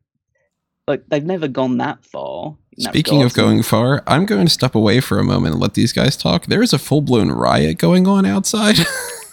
[0.87, 2.57] like they've never gone that far.
[2.79, 5.93] Speaking of going far, I'm going to step away for a moment and let these
[5.93, 6.47] guys talk.
[6.47, 8.77] There is a full blown riot going on outside.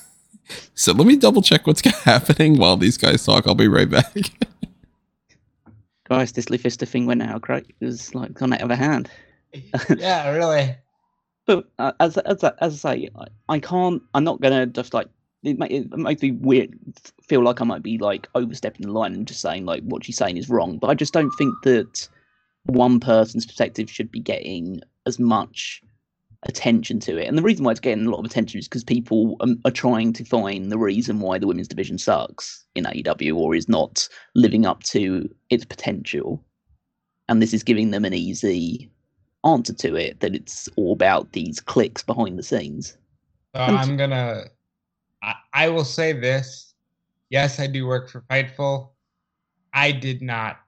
[0.76, 3.48] so let me double check what's happening while these guys talk.
[3.48, 4.14] I'll be right back.
[6.10, 7.66] guys, this LuFisto thing went out great.
[7.80, 9.10] It was like gone out of a hand.
[9.98, 10.76] yeah, really.
[11.46, 14.02] But uh, as as as I say, I, I can't.
[14.14, 15.08] I'm not gonna just like
[15.44, 15.58] it.
[15.60, 16.78] It makes me weird.
[17.24, 20.18] Feel like I might be like overstepping the line and just saying like what she's
[20.18, 20.78] saying is wrong.
[20.78, 22.08] But I just don't think that
[22.64, 25.82] one person's perspective should be getting as much
[26.44, 27.28] attention to it.
[27.28, 29.72] And the reason why it's getting a lot of attention is because people um, are
[29.72, 34.08] trying to find the reason why the women's division sucks in AEW or is not
[34.36, 36.44] living up to its potential.
[37.30, 38.90] And this is giving them an easy
[39.48, 42.98] answer to it that it's all about these cliques behind the scenes.
[43.56, 44.46] So I'm gonna.
[45.24, 46.74] I, I will say this.
[47.30, 48.90] Yes, I do work for Fightful.
[49.74, 50.60] I did not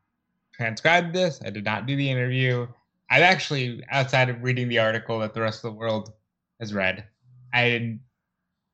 [0.53, 1.41] transcribe this.
[1.45, 2.67] I did not do the interview.
[3.09, 6.13] I've actually, outside of reading the article that the rest of the world
[6.59, 7.05] has read,
[7.53, 8.01] I didn't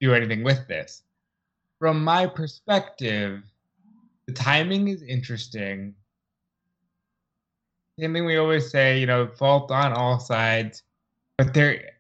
[0.02, 1.04] do anything with this.
[1.80, 3.44] From my perspective,
[4.28, 5.94] the timing is interesting.
[8.00, 10.84] Same thing we always say, you know, fault on all sides,
[11.38, 11.92] but there,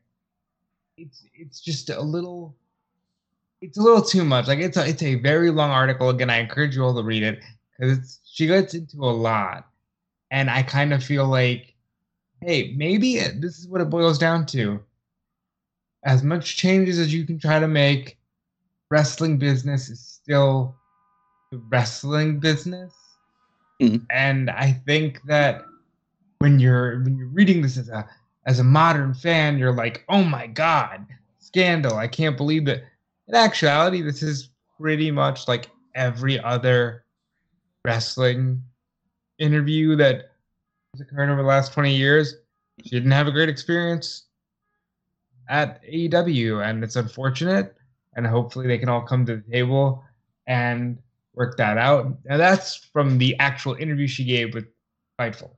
[0.97, 2.53] it's it's just a little,
[3.61, 4.47] it's a little too much.
[4.47, 6.09] Like it's a it's a very long article.
[6.09, 7.39] Again, I encourage you all to read it
[7.79, 9.69] because she gets into a lot,
[10.31, 11.73] and I kind of feel like,
[12.41, 14.83] hey, maybe this is what it boils down to.
[16.03, 18.17] As much changes as you can try to make,
[18.91, 20.75] wrestling business is still
[21.51, 22.93] the wrestling business.
[23.81, 24.05] Mhm.
[24.11, 25.63] And I think that
[26.45, 28.07] when you're when you're reading this as a
[28.45, 31.03] as a modern fan, you're like, oh my god,
[31.39, 31.97] scandal!
[31.97, 32.83] I can't believe that.
[33.27, 37.03] In actuality, this is pretty much like every other
[37.83, 38.61] wrestling
[39.39, 40.33] interview that
[40.93, 42.35] has occurred over the last 20 years.
[42.83, 44.25] She didn't have a great experience
[45.49, 47.75] at AEW, and it's unfortunate.
[48.15, 50.03] And hopefully, they can all come to the table
[50.45, 50.99] and
[51.33, 52.05] work that out.
[52.23, 54.67] Now, that's from the actual interview she gave with
[55.19, 55.49] Fightful.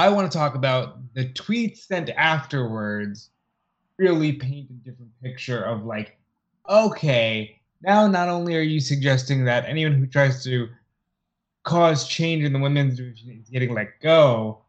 [0.00, 3.28] I want to talk about the tweets sent afterwards.
[3.98, 6.16] Really paint a different picture of like,
[6.66, 10.70] okay, now not only are you suggesting that anyone who tries to
[11.64, 14.62] cause change in the women's division is getting let go,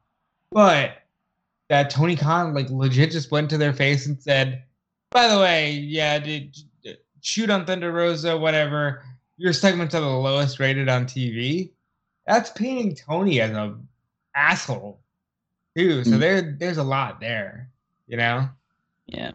[0.51, 0.97] but
[1.69, 4.63] that Tony Khan like legit just went to their face and said,
[5.11, 6.57] "By the way, yeah, did
[7.21, 9.05] shoot on Thunder Rosa, whatever.
[9.37, 11.71] Your segments are the lowest rated on TV."
[12.27, 13.77] That's painting Tony as a
[14.35, 15.00] asshole
[15.75, 16.03] too.
[16.03, 16.19] So Mm.
[16.19, 17.69] there, there's a lot there,
[18.07, 18.49] you know.
[19.07, 19.31] Yeah.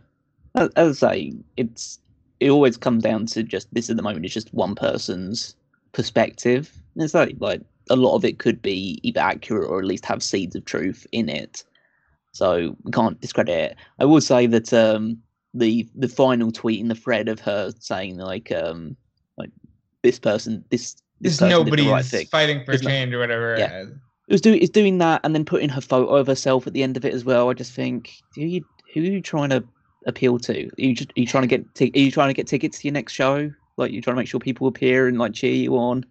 [0.55, 1.99] As I say, it's
[2.41, 5.57] it always comes down to just this at the moment is just one person's
[5.93, 6.73] perspective.
[6.95, 10.05] And it's like like a lot of it could be either accurate or at least
[10.07, 11.65] have seeds of truth in it.
[12.33, 13.77] So we can't discredit it.
[13.99, 15.19] I will say that um
[15.55, 18.97] the the final tweet in the thread of her saying like um
[19.39, 19.51] like
[20.03, 22.27] this person this this This person nobody's right thing.
[22.27, 23.57] fighting for change or whatever.
[23.59, 23.85] Yeah.
[24.33, 26.97] Was doing is doing that and then putting her photo of herself at the end
[26.97, 27.49] of it as well.
[27.49, 29.65] I just think who you who are you trying to
[30.07, 30.67] appeal to?
[30.67, 32.81] Are you just are you trying to get ti- are you trying to get tickets
[32.81, 33.51] to your next show?
[33.77, 36.05] Like you're trying to make sure people appear and like cheer you on?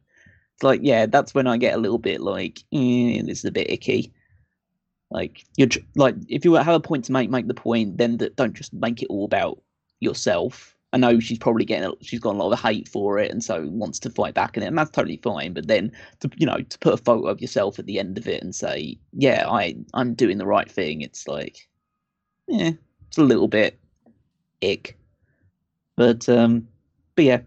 [0.56, 3.52] It's like yeah, that's when I get a little bit like eh, this is a
[3.52, 4.14] bit icky.
[5.12, 7.98] Like you're tr- like if you have a point to make, make the point.
[7.98, 9.62] Then th- don't just make it all about
[10.00, 10.75] yourself.
[10.96, 13.44] I know she's probably getting a, she's got a lot of hate for it and
[13.44, 15.54] so wants to fight back in it, and that's totally fine.
[15.54, 15.92] But then
[16.22, 18.56] to you know to put a photo of yourself at the end of it and
[18.56, 21.68] say yeah i i'm doing the right thing it's like
[22.48, 22.72] yeah
[23.08, 23.78] it's a little bit
[24.64, 24.98] ick
[25.98, 26.66] but um
[27.16, 27.42] but yeah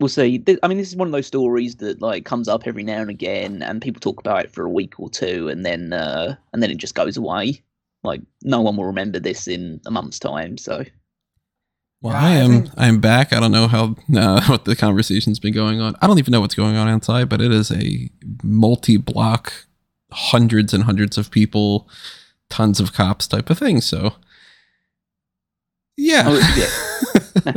[0.00, 2.82] we'll see i mean this is one of those stories that like comes up every
[2.82, 5.92] now and again and people talk about it for a week or two and then
[5.92, 7.62] uh and then it just goes away
[8.02, 10.84] like no one will remember this in a month's time so
[12.04, 12.50] Well, Yeah, I I am.
[12.64, 13.32] think- I'm back.
[13.32, 15.96] I don't know how uh, what the conversation's been going on.
[16.02, 18.10] I don't even know what's going on outside, but it is a
[18.42, 19.52] multi-block,
[20.12, 21.88] hundreds and hundreds of people,
[22.50, 23.80] tons of cops type of thing.
[23.80, 24.16] So,
[25.96, 26.36] yeah, Oh,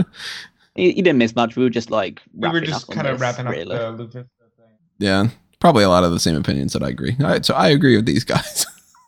[0.75, 3.21] you, you didn't miss much we were just like We were just kind of this,
[3.21, 3.77] wrapping up really.
[3.77, 4.27] the LuFisto thing.
[4.99, 5.27] yeah.
[5.59, 7.17] Probably a lot of the same opinions that I agree.
[7.19, 8.65] All right, so I agree with these guys.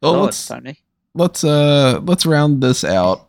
[0.00, 0.78] well, Oh, let's it's Tony.
[1.14, 3.28] Let's uh let's round this out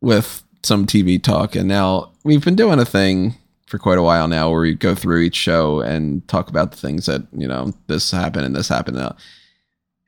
[0.00, 1.54] with some TV talk.
[1.54, 3.34] And now we've been doing a thing
[3.66, 6.78] for quite a while now where we go through each show and talk about the
[6.78, 8.96] things that, you know, this happened and this happened.
[8.96, 9.16] Now,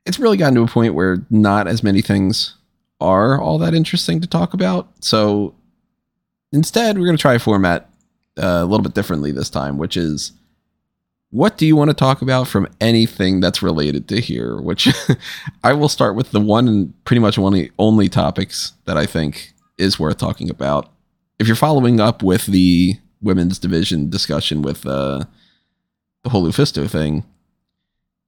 [0.05, 2.55] it's really gotten to a point where not as many things
[2.99, 4.89] are all that interesting to talk about.
[5.03, 5.55] So
[6.51, 7.89] instead, we're going to try a format
[8.37, 10.31] uh, a little bit differently this time, which is
[11.31, 14.59] what do you want to talk about from anything that's related to here?
[14.59, 14.89] Which
[15.63, 18.97] I will start with the one and pretty much one of the only topics that
[18.97, 20.91] I think is worth talking about.
[21.39, 25.23] If you're following up with the women's division discussion with uh,
[26.23, 27.23] the whole LuFisto thing,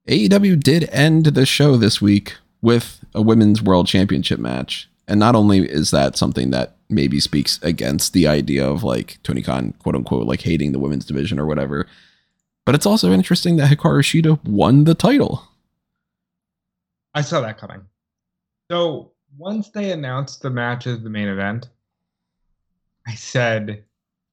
[0.07, 4.89] AEW did end the show this week with a women's world championship match.
[5.09, 9.41] And not only is that something that maybe speaks against the idea of like Tony
[9.41, 11.87] Khan, quote unquote, like hating the women's division or whatever,
[12.65, 15.47] but it's also interesting that Hikaru Shida won the title.
[17.13, 17.81] I saw that coming.
[18.71, 21.69] So once they announced the match as the main event,
[23.07, 23.83] I said,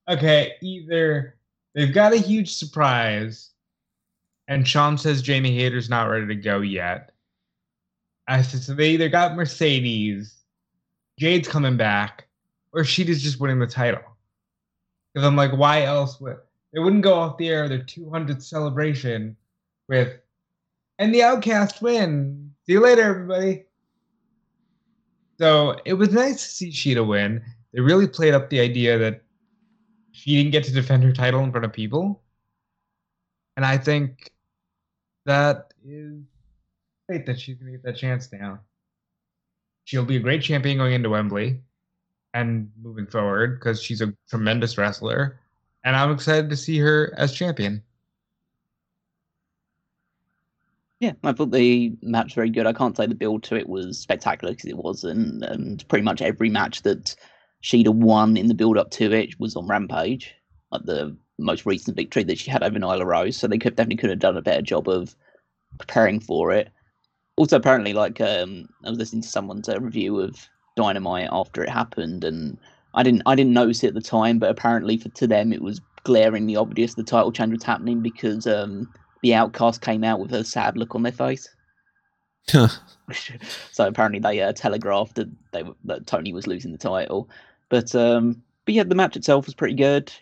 [0.08, 1.36] okay, either
[1.74, 3.50] they've got a huge surprise,
[4.48, 7.12] and Sean says Jamie Hayter's not ready to go yet.
[8.28, 10.40] I said, so they either got Mercedes
[11.20, 12.26] Jade's coming back,
[12.72, 14.00] or Shida's just winning the title.
[15.12, 16.38] Because I'm like, why else would
[16.72, 19.36] they wouldn't go off the air their 200th celebration
[19.88, 20.18] with,
[20.98, 22.52] and the Outcast win.
[22.66, 23.64] See you later, everybody.
[25.38, 27.42] So it was nice to see Shida win.
[27.72, 29.22] They really played up the idea that
[30.12, 32.22] she didn't get to defend her title in front of people.
[33.56, 34.32] And I think
[35.26, 36.20] that is
[37.08, 38.60] great that she's going to get that chance now.
[39.84, 41.60] She'll be a great champion going into Wembley
[42.34, 45.40] and moving forward because she's a tremendous wrestler.
[45.84, 47.82] And I'm excited to see her as champion.
[51.00, 52.66] Yeah, I thought the match very good.
[52.66, 56.20] I can't say the build to it was spectacular because it wasn't, and pretty much
[56.20, 57.16] every match that
[57.62, 60.34] Shida won in the build up to it was on Rampage,
[60.70, 63.38] like the most recent victory that she had over Nyla Rose.
[63.38, 65.16] So they could definitely could have done a better job of
[65.78, 66.70] preparing for it.
[67.36, 70.36] Also, apparently, like um, I was listening to someone's uh, review of
[70.76, 72.58] Dynamite after it happened, and
[72.94, 75.62] I didn't I didn't notice it at the time, but apparently for to them it
[75.62, 80.32] was glaringly obvious the title change was happening because um, the Outcast came out with
[80.32, 81.48] a sad look on their face.
[82.46, 87.28] so apparently they uh, telegraphed that they were, that Toni was losing the title,
[87.68, 90.12] but um, but yeah, the match itself was pretty good,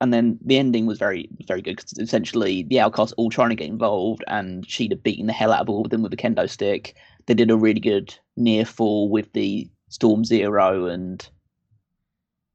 [0.00, 3.56] and then the ending was very very good because essentially the Outcast all trying to
[3.56, 6.48] get involved, and Shida beating the hell out of all of them with a kendo
[6.48, 6.94] stick.
[7.26, 11.26] They did a really good near fall with the Storm Zero and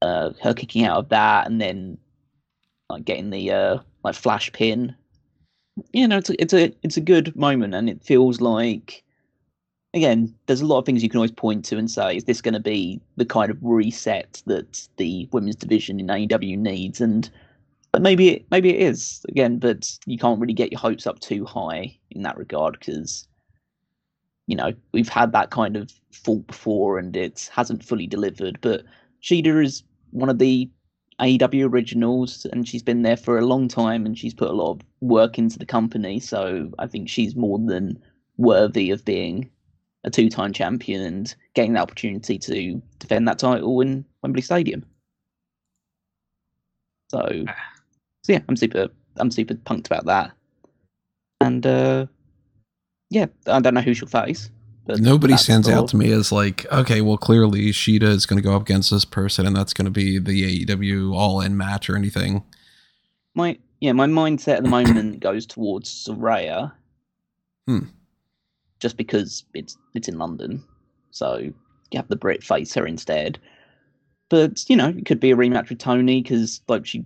[0.02, 1.98] uh, her kicking out of that, and then
[2.90, 4.96] like getting the uh, like flash pin
[5.94, 9.04] you know, it's a, it's a it's a good moment, and it feels like
[9.94, 12.42] again, there's a lot of things you can always point to and say, is this
[12.42, 17.02] going to be the kind of reset that the women's division in AEW needs?
[17.02, 17.30] And
[17.92, 21.20] but maybe it, maybe it is again, but you can't really get your hopes up
[21.20, 23.28] too high in that regard because
[24.48, 28.60] you know we've had that kind of fault before and it hasn't fully delivered.
[28.62, 28.84] But
[29.24, 30.70] Shida is one of the
[31.20, 34.72] AEW originals, and she's been there for a long time, and she's put a lot
[34.72, 36.20] of work into the company.
[36.20, 38.02] So I think she's more than
[38.38, 39.50] worthy of being
[40.06, 44.86] a two-time champion and getting the opportunity to defend that title in Wembley Stadium.
[47.10, 47.28] So,
[48.24, 48.88] so yeah, I'm super,
[49.18, 50.32] I'm super pumped about that.
[51.42, 52.06] And uh,
[53.10, 54.50] yeah, I don't know who she'll face.
[54.98, 55.78] Nobody stands cool.
[55.78, 58.92] out to me as like, okay, well, clearly Shida is going to go up against
[58.92, 62.44] this person, and that's going to be the AEW All In match or anything.
[63.36, 66.72] My yeah, my mindset at the moment goes towards Saraya.
[67.68, 67.86] Hmm.
[68.80, 70.64] Just because it's it's in London,
[71.12, 71.54] so you
[71.94, 73.40] have the Brit face her instead.
[74.30, 77.06] But you know, it could be a rematch with Toni because like she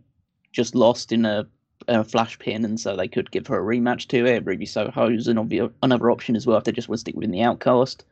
[0.51, 1.47] just lost in a
[1.87, 4.45] a flash pin, and so they could give her a rematch to it.
[4.45, 7.31] Ruby Soho's an obvious another option as well if they just want to stick within
[7.31, 8.05] the Outcast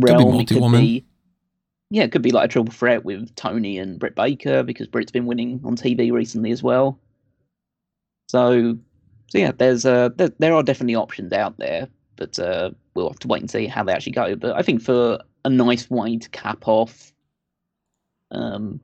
[0.00, 0.38] realm.
[0.38, 1.04] Could be could be,
[1.90, 5.12] yeah, it could be like a triple threat with Toni and Britt Baker because Britt's
[5.12, 6.98] been winning on TV recently as well.
[8.28, 8.76] So,
[9.28, 13.18] so yeah, there's uh, there, there are definitely options out there, but uh, we'll have
[13.20, 14.36] to wait and see how they actually go.
[14.36, 17.12] But I think for a nice way to cap off
[18.30, 18.80] um,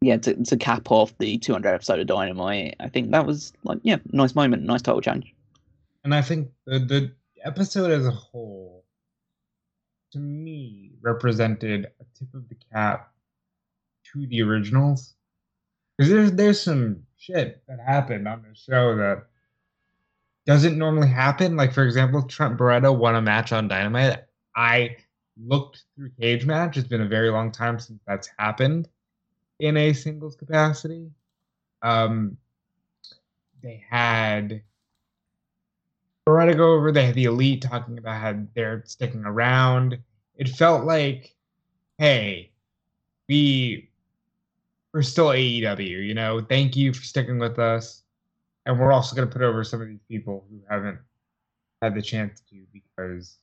[0.00, 3.78] yeah, to, to cap off the 200 episode of Dynamite, I think that was like,
[3.82, 5.34] yeah, nice moment, nice title change.
[6.04, 7.12] And I think the, the
[7.44, 8.84] episode as a whole,
[10.12, 13.12] to me, represented a tip of the cap
[14.12, 15.14] to the originals.
[15.96, 19.24] Because there's, there's some shit that happened on the show that
[20.46, 21.56] doesn't normally happen.
[21.56, 24.20] Like, for example, Trent Beretta won a match on Dynamite.
[24.54, 24.96] I
[25.36, 26.76] looked through Cage Match.
[26.76, 28.88] It's been a very long time since that's happened
[29.58, 31.10] in a singles capacity.
[31.82, 32.36] Um,
[33.62, 34.62] they had
[36.26, 36.92] Beretta go over.
[36.92, 39.98] They had the elite talking about how they're sticking around.
[40.36, 41.34] It felt like,
[41.96, 42.52] hey,
[43.28, 43.90] we
[44.92, 46.06] we're still AEW.
[46.06, 48.02] You know, thank you for sticking with us,
[48.66, 50.98] and we're also going to put over some of these people who haven't
[51.82, 53.38] had the chance to because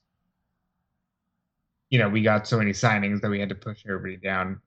[1.89, 4.59] you know we got so many signings that we had to push everybody down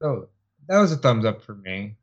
[0.00, 0.28] so
[0.68, 1.96] that was a thumbs up for me.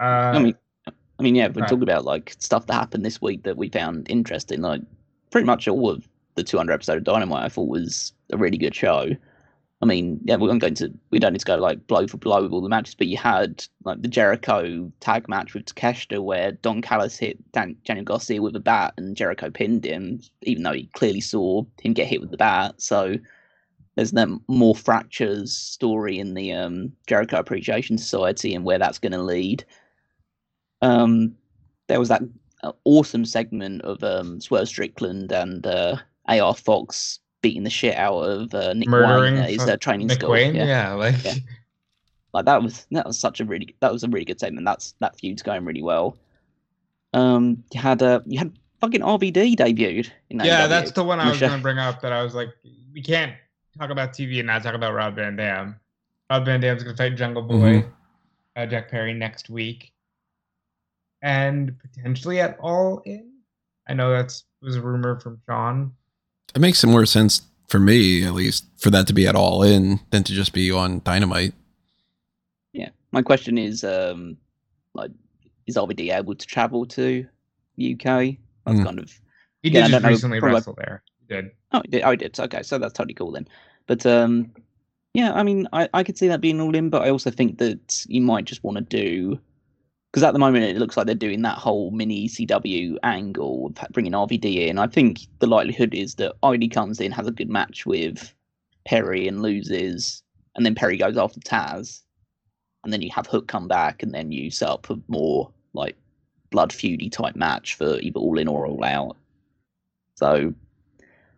[0.00, 0.04] Uh,
[0.34, 0.54] I mean,
[0.86, 4.08] I mean, yeah, we talk about like stuff that happened this week that we found
[4.08, 4.60] interesting.
[4.60, 4.82] Like,
[5.30, 8.74] pretty much all of the 200 episode of Dynamite, I thought was a really good
[8.74, 9.10] show.
[9.80, 12.42] I mean, yeah, we're going to we don't need to go like blow for blow
[12.42, 16.52] with all the matches, but you had like the Jericho tag match with Takeshita where
[16.52, 20.72] Don Callis hit Dan- Daniel Garcia with a bat and Jericho pinned him, even though
[20.72, 22.74] he clearly saw him get hit with the bat.
[22.80, 23.16] So
[23.98, 29.10] there's that more fractures story in the um, Jericho Appreciation Society and where that's going
[29.10, 29.64] to lead.
[30.82, 31.34] Um,
[31.88, 32.22] there was that
[32.62, 35.96] uh, awesome segment of um, Swerve Strickland and uh,
[36.28, 39.76] AR Fox beating the shit out of uh, Nick Murdering Wayne at his fu- uh,
[39.76, 40.30] training Nick school.
[40.30, 40.66] Wayne, yeah.
[40.66, 41.34] yeah, like Yeah.
[42.32, 44.64] like that was that was such a really that was a really good segment.
[44.64, 46.16] That's that feud's going really well.
[47.14, 50.08] Um, you had uh, you had fucking RVD debuted.
[50.30, 52.00] In yeah, that's the one I was going to bring up.
[52.02, 52.50] That I was like,
[52.92, 53.32] we can't
[53.76, 55.78] talk about TV and not talk about Rob Van Dam.
[56.30, 57.92] Rob Van Dam's going to fight Jungle Boy, Mhm.
[58.56, 59.92] uh, Jack Perry next week,
[61.22, 63.32] and potentially at All In.
[63.88, 65.92] I know that's was a rumor from Sean.
[66.54, 70.00] It makes more sense for me, at least, for that to be at all in
[70.10, 71.54] than to just be on Dynamite.
[72.72, 72.88] Yeah.
[73.12, 74.36] My question is, um,
[74.94, 75.10] like,
[75.66, 77.26] is RVD able to travel to
[77.76, 78.38] UK?
[78.66, 78.84] That's Hmm.
[78.84, 79.12] kind of
[79.62, 81.02] He Yeah, did don't just recently probably- wrestle there.
[81.28, 81.50] He did.
[81.72, 82.02] Oh, he did.
[82.02, 82.38] Oh, did.
[82.38, 83.46] Okay, so that's totally cool then.
[83.86, 84.52] But um,
[85.14, 87.58] yeah, I mean, I, I could see that being all in, but I also think
[87.58, 89.38] that you might just want to do
[90.10, 94.12] because at the moment it looks like they're doing that whole mini ECW angle bringing
[94.12, 94.78] RVD in.
[94.78, 98.32] I think the likelihood is that RVD comes in, has a good match with
[98.86, 100.22] Perry and loses,
[100.56, 102.02] and then Perry goes after Taz,
[102.84, 105.96] and then you have Hook come back, and then you set up a more like
[106.50, 109.16] blood feudy type match for either all in or all out.
[110.14, 110.54] So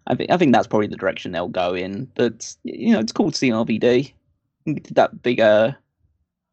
[0.07, 2.11] I think I think that's probably the direction they'll go in.
[2.15, 4.13] But you know, it's called to see RVD
[4.65, 5.73] He did that big uh,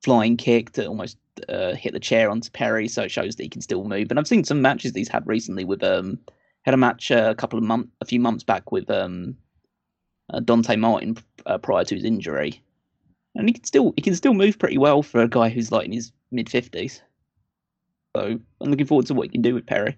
[0.04, 1.18] flying kick to almost
[1.50, 4.10] uh, hit the chair onto Perry, so it shows that he can still move.
[4.10, 6.20] And I've seen some matches he's had recently with um
[6.64, 9.38] had a match uh, a couple of months a few months back with um
[10.34, 12.62] uh, Dante Martin uh, prior to his injury,
[13.36, 15.86] and he can still he can still move pretty well for a guy who's like
[15.86, 17.02] in his mid fifties.
[18.16, 19.96] So I'm looking forward to what he can do with Perry.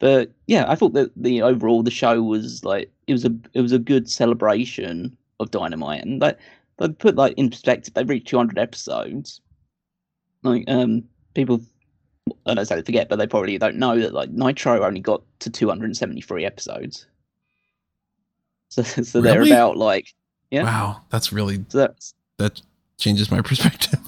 [0.00, 3.60] But yeah, I thought that the overall the show was like it was a it
[3.60, 6.38] was a good celebration of Dynamite, and like
[6.78, 9.42] they put like in perspective, they've reached 200 episodes.
[10.42, 11.60] Like um, people,
[12.46, 15.22] I don't say they forget, but they probably don't know that like Nitro only got
[15.40, 17.06] to 273 episodes.
[18.72, 20.14] So so they're about like
[20.52, 20.62] Yeah.
[20.62, 22.62] Wow, that's really so that's that
[22.98, 23.98] changes my perspective.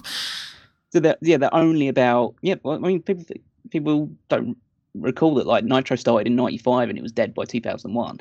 [0.92, 2.54] So they're, yeah, they're only about yeah.
[2.62, 3.24] Well, I mean, people
[3.70, 4.56] people don't
[4.94, 8.20] recall that like Nitro started in '95 and it was dead by 2001.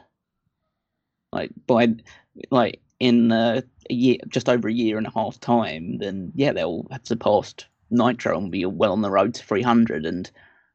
[1.33, 1.95] Like by
[2.49, 6.53] like in uh, a year, just over a year and a half time, then yeah,
[6.53, 10.05] they'll have surpassed Nitro and be well on the road to 300.
[10.05, 10.29] And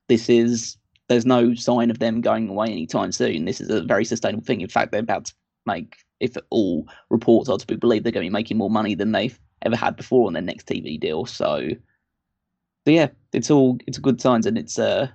[0.09, 0.77] this is
[1.09, 3.45] there's no sign of them going away anytime soon.
[3.45, 4.61] This is a very sustainable thing.
[4.61, 5.35] In fact, they're about to
[5.67, 8.95] make, if all reports are to be believed, they're going to be making more money
[8.95, 11.27] than they've ever had before on their next TV deal.
[11.27, 11.69] So,
[12.85, 15.09] so yeah, it's all it's good signs, and it's uh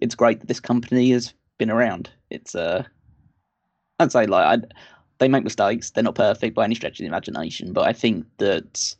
[0.00, 2.10] it's great that this company has been around.
[2.30, 2.84] It's uh
[3.98, 4.66] I'd say like I
[5.18, 5.90] they make mistakes.
[5.90, 8.94] They're not perfect by any stretch of the imagination, but I think that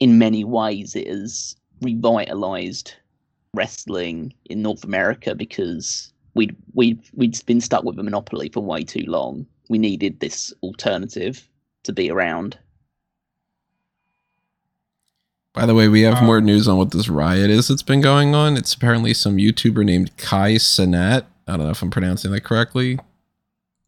[0.00, 2.94] in many ways it has revitalized
[3.54, 8.84] wrestling in North America because we'd we'd we'd been stuck with a monopoly for way
[8.84, 9.46] too long.
[9.68, 11.48] We needed this alternative
[11.84, 12.58] to be around.
[15.56, 18.02] By the way, we have Um, more news on what this riot is that's been
[18.02, 18.56] going on.
[18.56, 21.24] It's apparently some YouTuber named Kai Cenat.
[21.48, 22.98] I don't know if I'm pronouncing that correctly.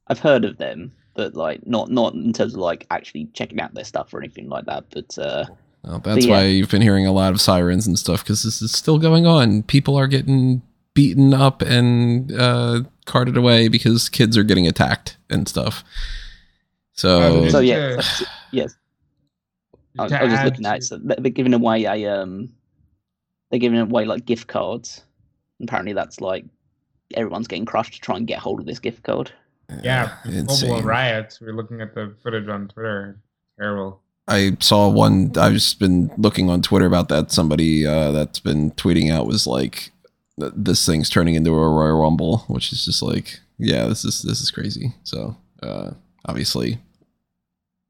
[0.06, 3.74] I've heard of them, but like not not in terms of like actually checking out
[3.74, 4.84] their stuff or anything like that.
[4.90, 5.44] But uh,
[5.84, 6.32] Well, that's yeah.
[6.32, 9.26] why you've been hearing a lot of sirens and stuff because this is still going
[9.26, 9.62] on.
[9.64, 10.62] People are getting
[10.94, 15.84] beaten up and uh, carted away because kids are getting attacked and stuff.
[16.94, 18.74] So, so yeah, that's- yes.
[19.98, 20.82] I, to I was just add looking at it.
[20.84, 22.50] So they- they're giving away a um,
[23.50, 25.02] they're giving away like gift cards.
[25.62, 26.44] Apparently, that's like
[27.14, 29.32] everyone's getting crushed to try and get hold of this gift card.
[29.82, 30.84] Yeah, full blown insane.
[30.84, 31.40] riots.
[31.40, 33.20] We are looking at the footage on Twitter.
[33.58, 34.00] Terrible.
[34.26, 35.32] I saw one.
[35.36, 37.30] I've just been looking on Twitter about that.
[37.30, 39.90] Somebody uh, that's been tweeting out was like,
[40.36, 44.40] "This thing's turning into a Royal Rumble," which is just like, yeah, this is this
[44.40, 44.94] is crazy.
[45.02, 45.92] So, uh,
[46.26, 46.78] obviously,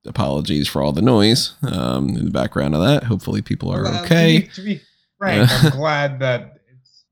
[0.06, 3.04] apologies for all the noise um, in the background of that.
[3.04, 4.40] Hopefully, people are Well, okay.
[4.42, 4.80] To be, to be
[5.18, 7.04] frank, I'm glad that it's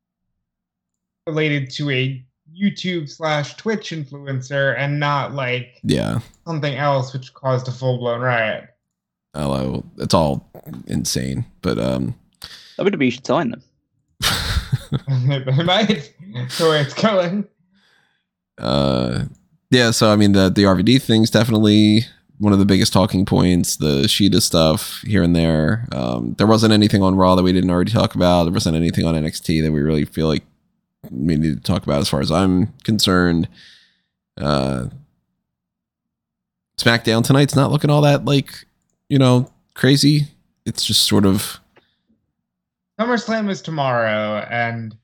[1.26, 2.24] related to a
[2.58, 8.20] YouTube slash Twitch influencer and not like Yeah, something else which caused a full blown
[8.20, 8.68] riot.
[9.34, 10.50] although it's all
[10.86, 12.14] insane, but um,
[12.78, 13.62] WWE should sign them.
[15.08, 16.14] they might.
[16.58, 17.46] The way it's going.
[18.58, 19.24] uh
[19.70, 22.00] yeah so i mean the the rvd thing's definitely
[22.38, 25.86] one of the biggest talking points the Shida stuff here and there.
[25.92, 28.44] Um there wasn't anything on raw that we didn't already talk about.
[28.44, 30.44] There wasn't anything on nxt that we really feel like
[31.10, 33.48] we need to talk about as far as i'm concerned.
[34.38, 34.86] Uh
[36.78, 38.66] smackdown tonight's not looking all that like
[39.08, 40.28] you know crazy.
[40.64, 41.60] It's just sort of
[42.98, 44.96] SummerSlam is tomorrow, and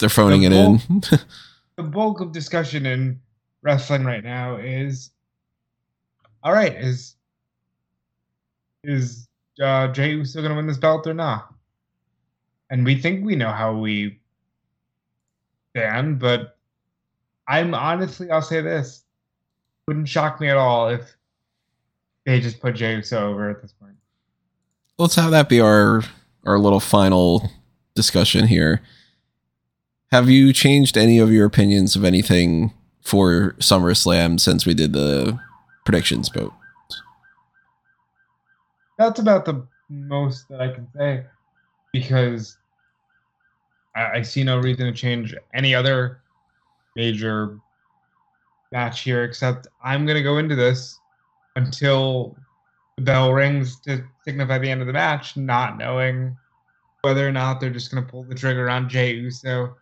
[0.00, 0.80] they're phoning it in.
[1.76, 3.20] the bulk of discussion in
[3.62, 5.11] wrestling right now is
[6.42, 6.74] all right.
[6.74, 7.16] Is
[8.84, 9.28] is
[9.62, 11.52] uh, Jey Uso going to win this belt or not?
[12.70, 14.18] And we think we know how we
[15.70, 16.56] stand, but
[17.46, 19.04] I'm honestly, I'll say this:
[19.86, 21.14] wouldn't shock me at all if
[22.24, 23.96] they just put Jey Uso over at this point.
[24.98, 26.02] Let's have that be our
[26.44, 27.50] our little final
[27.94, 28.82] discussion here.
[30.10, 35.40] Have you changed any of your opinions of anything for SummerSlam since we did the
[35.84, 36.52] predictions vote?
[38.98, 41.24] That's about the most that I can say
[41.92, 42.56] because
[43.94, 46.20] I, I see no reason to change any other
[46.96, 47.58] major
[48.70, 50.98] match here except I'm to go into this
[51.56, 52.36] until
[52.96, 56.36] the bell rings to signify the end of the match, not knowing
[57.02, 59.76] whether or not they're just to pull the trigger on Jey Uso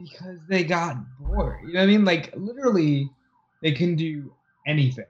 [0.00, 1.60] because they got bored.
[1.64, 2.04] You know what I mean?
[2.04, 3.10] Like, literally,
[3.62, 4.32] they can do
[4.66, 5.06] anything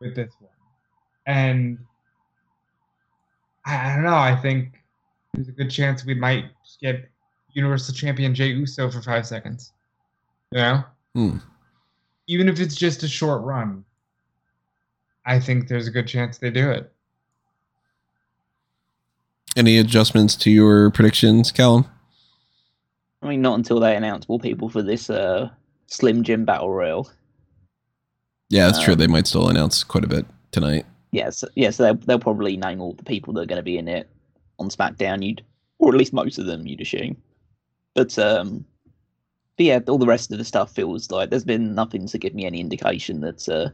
[0.00, 0.50] with this one.
[1.26, 1.78] And
[3.66, 4.14] I, I don't know.
[4.14, 4.82] I think
[5.34, 6.46] there's a good chance we might
[6.80, 7.08] get
[7.52, 9.72] Universal Champion Jey Uso for five seconds.
[10.52, 10.84] You know?
[11.14, 11.36] Hmm.
[12.26, 13.84] Even if it's just a short run,
[15.26, 16.92] I think there's a good chance they do it.
[19.56, 21.84] Any adjustments to your predictions, Callum?
[23.22, 25.50] I mean, not until they announce more people for this uh,
[25.86, 27.10] Slim Jim Battle Royal.
[28.50, 28.92] Yeah, that's true.
[28.92, 30.84] Um, They might still announce quite a bit tonight.
[31.12, 33.88] Yes, yes, they'll they'll probably name all the people that are going to be in
[33.88, 34.08] it
[34.58, 35.24] on SmackDown.
[35.24, 35.42] You'd,
[35.78, 37.16] or at least most of them, you'd assume.
[37.94, 38.64] But um,
[39.56, 42.34] but yeah, all the rest of the stuff feels like there's been nothing to give
[42.34, 43.70] me any indication that uh,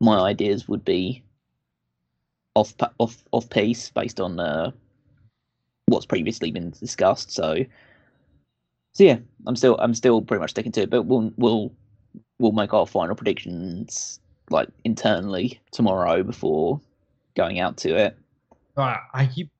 [0.00, 1.22] my ideas would be
[2.54, 4.70] off off off piece based on uh,
[5.86, 7.32] what's previously been discussed.
[7.32, 7.64] So
[8.92, 10.90] so yeah, I'm still I'm still pretty much sticking to it.
[10.90, 11.72] But we'll we'll
[12.38, 14.20] we'll make our final predictions
[14.50, 16.80] like internally tomorrow before
[17.36, 18.16] going out to it.
[18.74, 19.50] So I, I keep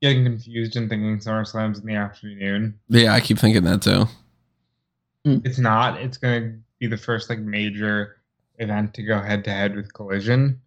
[0.00, 2.78] getting confused and thinking SummerSlam's in the afternoon.
[2.88, 4.06] Yeah, I keep thinking that too.
[5.24, 5.38] Hmm.
[5.44, 6.00] It's not.
[6.00, 8.18] It's going to be the first like major
[8.58, 10.60] event to go head to head with Collision.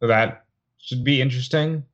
[0.00, 0.44] So that
[0.78, 1.84] should be interesting.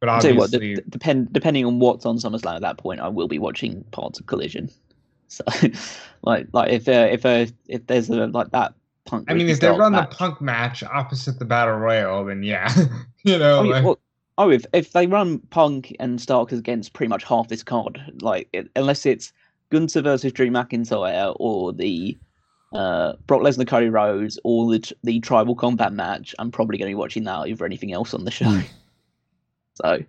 [0.00, 2.78] But I'll tell what, obviously, d- d- depend depending on what's on SummerSlam at that
[2.78, 4.68] point, I will be watching parts of Collision.
[5.32, 5.44] So,
[6.22, 8.74] like, like if uh, if uh, if there's a like that
[9.06, 9.30] punk.
[9.30, 12.72] I mean, if they run the punk match opposite the Battle Royal, then yeah,
[13.24, 13.98] you know, Oh, like, well,
[14.38, 18.48] oh, if if they run Punk and Starks against pretty much half this card, like
[18.52, 19.32] it, unless it's
[19.70, 22.16] Gunther versus Drew McIntyre or the
[22.74, 26.94] uh, Brock Lesnar Cody Rhodes or the the Tribal Combat match, I'm probably going to
[26.94, 28.60] be watching that over anything else on the show.
[29.74, 30.04] So So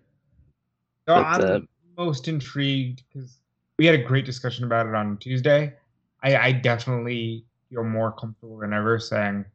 [1.05, 1.59] But, I'm uh,
[1.97, 3.37] most intrigued because
[3.77, 5.73] we had a great discussion about it on Tuesday.
[6.21, 9.45] I, I definitely feel more comfortable than ever saying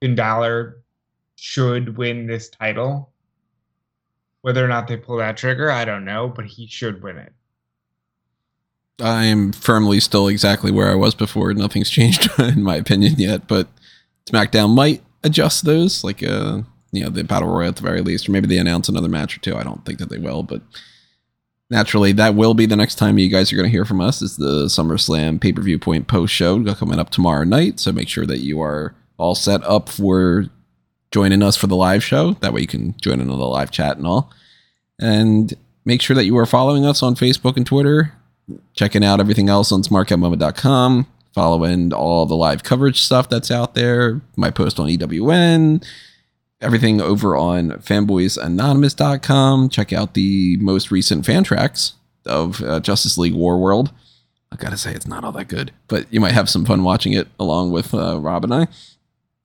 [0.00, 0.82] Balor
[1.36, 3.10] should win this title.
[4.42, 7.32] Whether or not they pull that trigger, I don't know, but he should win it.
[9.00, 11.52] I'm firmly still exactly where I was before.
[11.54, 13.68] Nothing's changed in my opinion yet, but
[14.26, 16.62] SmackDown might adjust those, like uh,
[16.92, 19.36] you know, the battle royal at the very least, or maybe they announce another match
[19.36, 19.56] or two.
[19.56, 20.62] I don't think that they will, but
[21.74, 24.22] naturally, that will be the next time you guys are going to hear from us.
[24.22, 27.80] Is the SummerSlam pay per view point post show coming up tomorrow night?
[27.80, 30.46] So make sure that you are all set up for
[31.10, 32.34] joining us for the live show.
[32.34, 34.32] That way, you can join in on the live chat and all.
[35.00, 35.52] And
[35.84, 38.12] make sure that you are following us on Facebook and Twitter
[38.74, 44.20] checking out everything else on smarkoutmoment.com, following all the live coverage stuff that's out there,
[44.36, 45.84] my post on EWN,
[46.60, 49.68] everything over on fanboysanonymous.com.
[49.68, 51.94] Check out the most recent fan tracks
[52.26, 53.92] of uh, Justice League War World.
[54.50, 57.12] I gotta say, it's not all that good, but you might have some fun watching
[57.12, 58.68] it along with uh, Rob and I.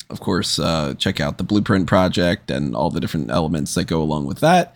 [0.09, 4.01] Of course, uh, check out the Blueprint Project and all the different elements that go
[4.01, 4.75] along with that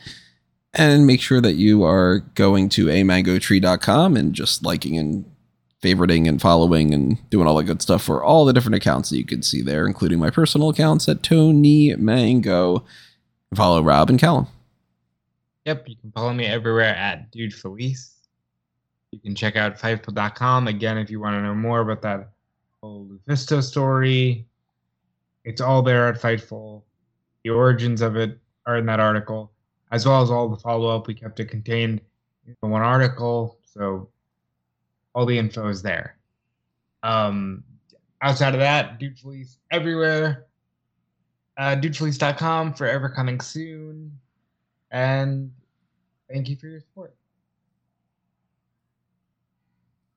[0.74, 5.26] and make sure that you are going to amangotree.com and just liking and
[5.84, 9.18] favoriting and following and doing all the good stuff for all the different accounts that
[9.18, 12.86] you can see there, including my personal accounts at Tony Mango.
[13.54, 14.48] Follow Rob and Callum.
[15.66, 18.16] Yep, you can follow me everywhere at Dude Felice.
[19.12, 22.30] You can check out Fightful.com again if you want to know more about that
[22.82, 24.48] whole LuFisto story.
[25.46, 26.82] It's all there at Fightful.
[27.44, 29.52] The origins of it are in that article,
[29.92, 31.08] as well as all the follow up.
[31.08, 32.02] We kept it contained
[32.48, 34.10] in one article, so
[35.14, 36.18] all the info is there.
[37.04, 37.64] Um,
[38.22, 40.46] outside of that, Dude Felice everywhere.
[41.58, 44.18] Uh, DudeFelice.com forever coming soon.
[44.90, 45.52] And
[46.32, 47.14] thank you for your support.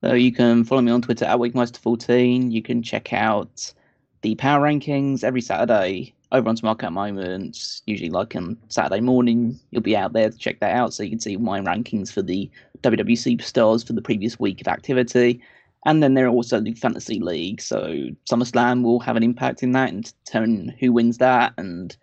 [0.03, 2.51] So you can follow me on Twitter at Weekmeister14.
[2.51, 3.73] You can check out
[4.21, 7.81] the power rankings every Saturday over on Market Moments.
[7.85, 11.09] Usually, like on Saturday morning, you'll be out there to check that out so you
[11.09, 12.49] can see my rankings for the
[12.81, 15.41] WWE Superstars for the previous week of activity.
[15.85, 17.61] And then there are also the Fantasy League.
[17.61, 21.95] So SummerSlam will have an impact in that and determine who wins that and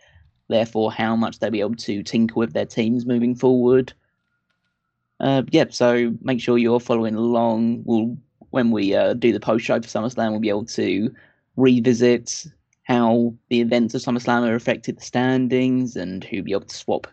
[0.49, 3.93] therefore how much they'll be able to tinker with their teams moving forward.
[5.21, 7.83] Uh, yeah, so make sure you're following along.
[7.85, 8.17] We'll,
[8.51, 11.15] when we uh, do the post show for SummerSlam, we'll be able to
[11.57, 12.47] revisit
[12.85, 17.07] how the events of SummerSlam are affected the standings and who'll be able to swap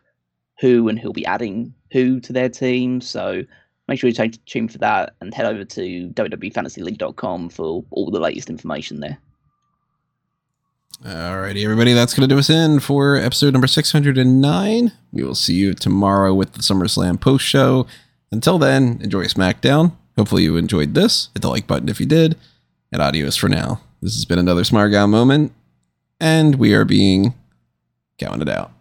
[0.60, 3.02] who and who'll be adding who to their team.
[3.02, 3.44] So
[3.88, 8.20] make sure you stay tuned for that and head over to www.fantasyleague.com for all the
[8.20, 9.18] latest information there.
[11.04, 14.92] Alrighty, everybody, that's going to do us in for episode number 609.
[15.12, 17.88] We will see you tomorrow with the SummerSlam post show.
[18.32, 19.94] Until then, enjoy SmackDown.
[20.16, 21.30] Hopefully, you enjoyed this.
[21.34, 22.38] Hit the like button if you did.
[22.92, 23.82] And adios for now.
[24.02, 25.54] This has been another Smark Out Moment,
[26.22, 27.34] and we are being
[28.20, 28.72] counted out.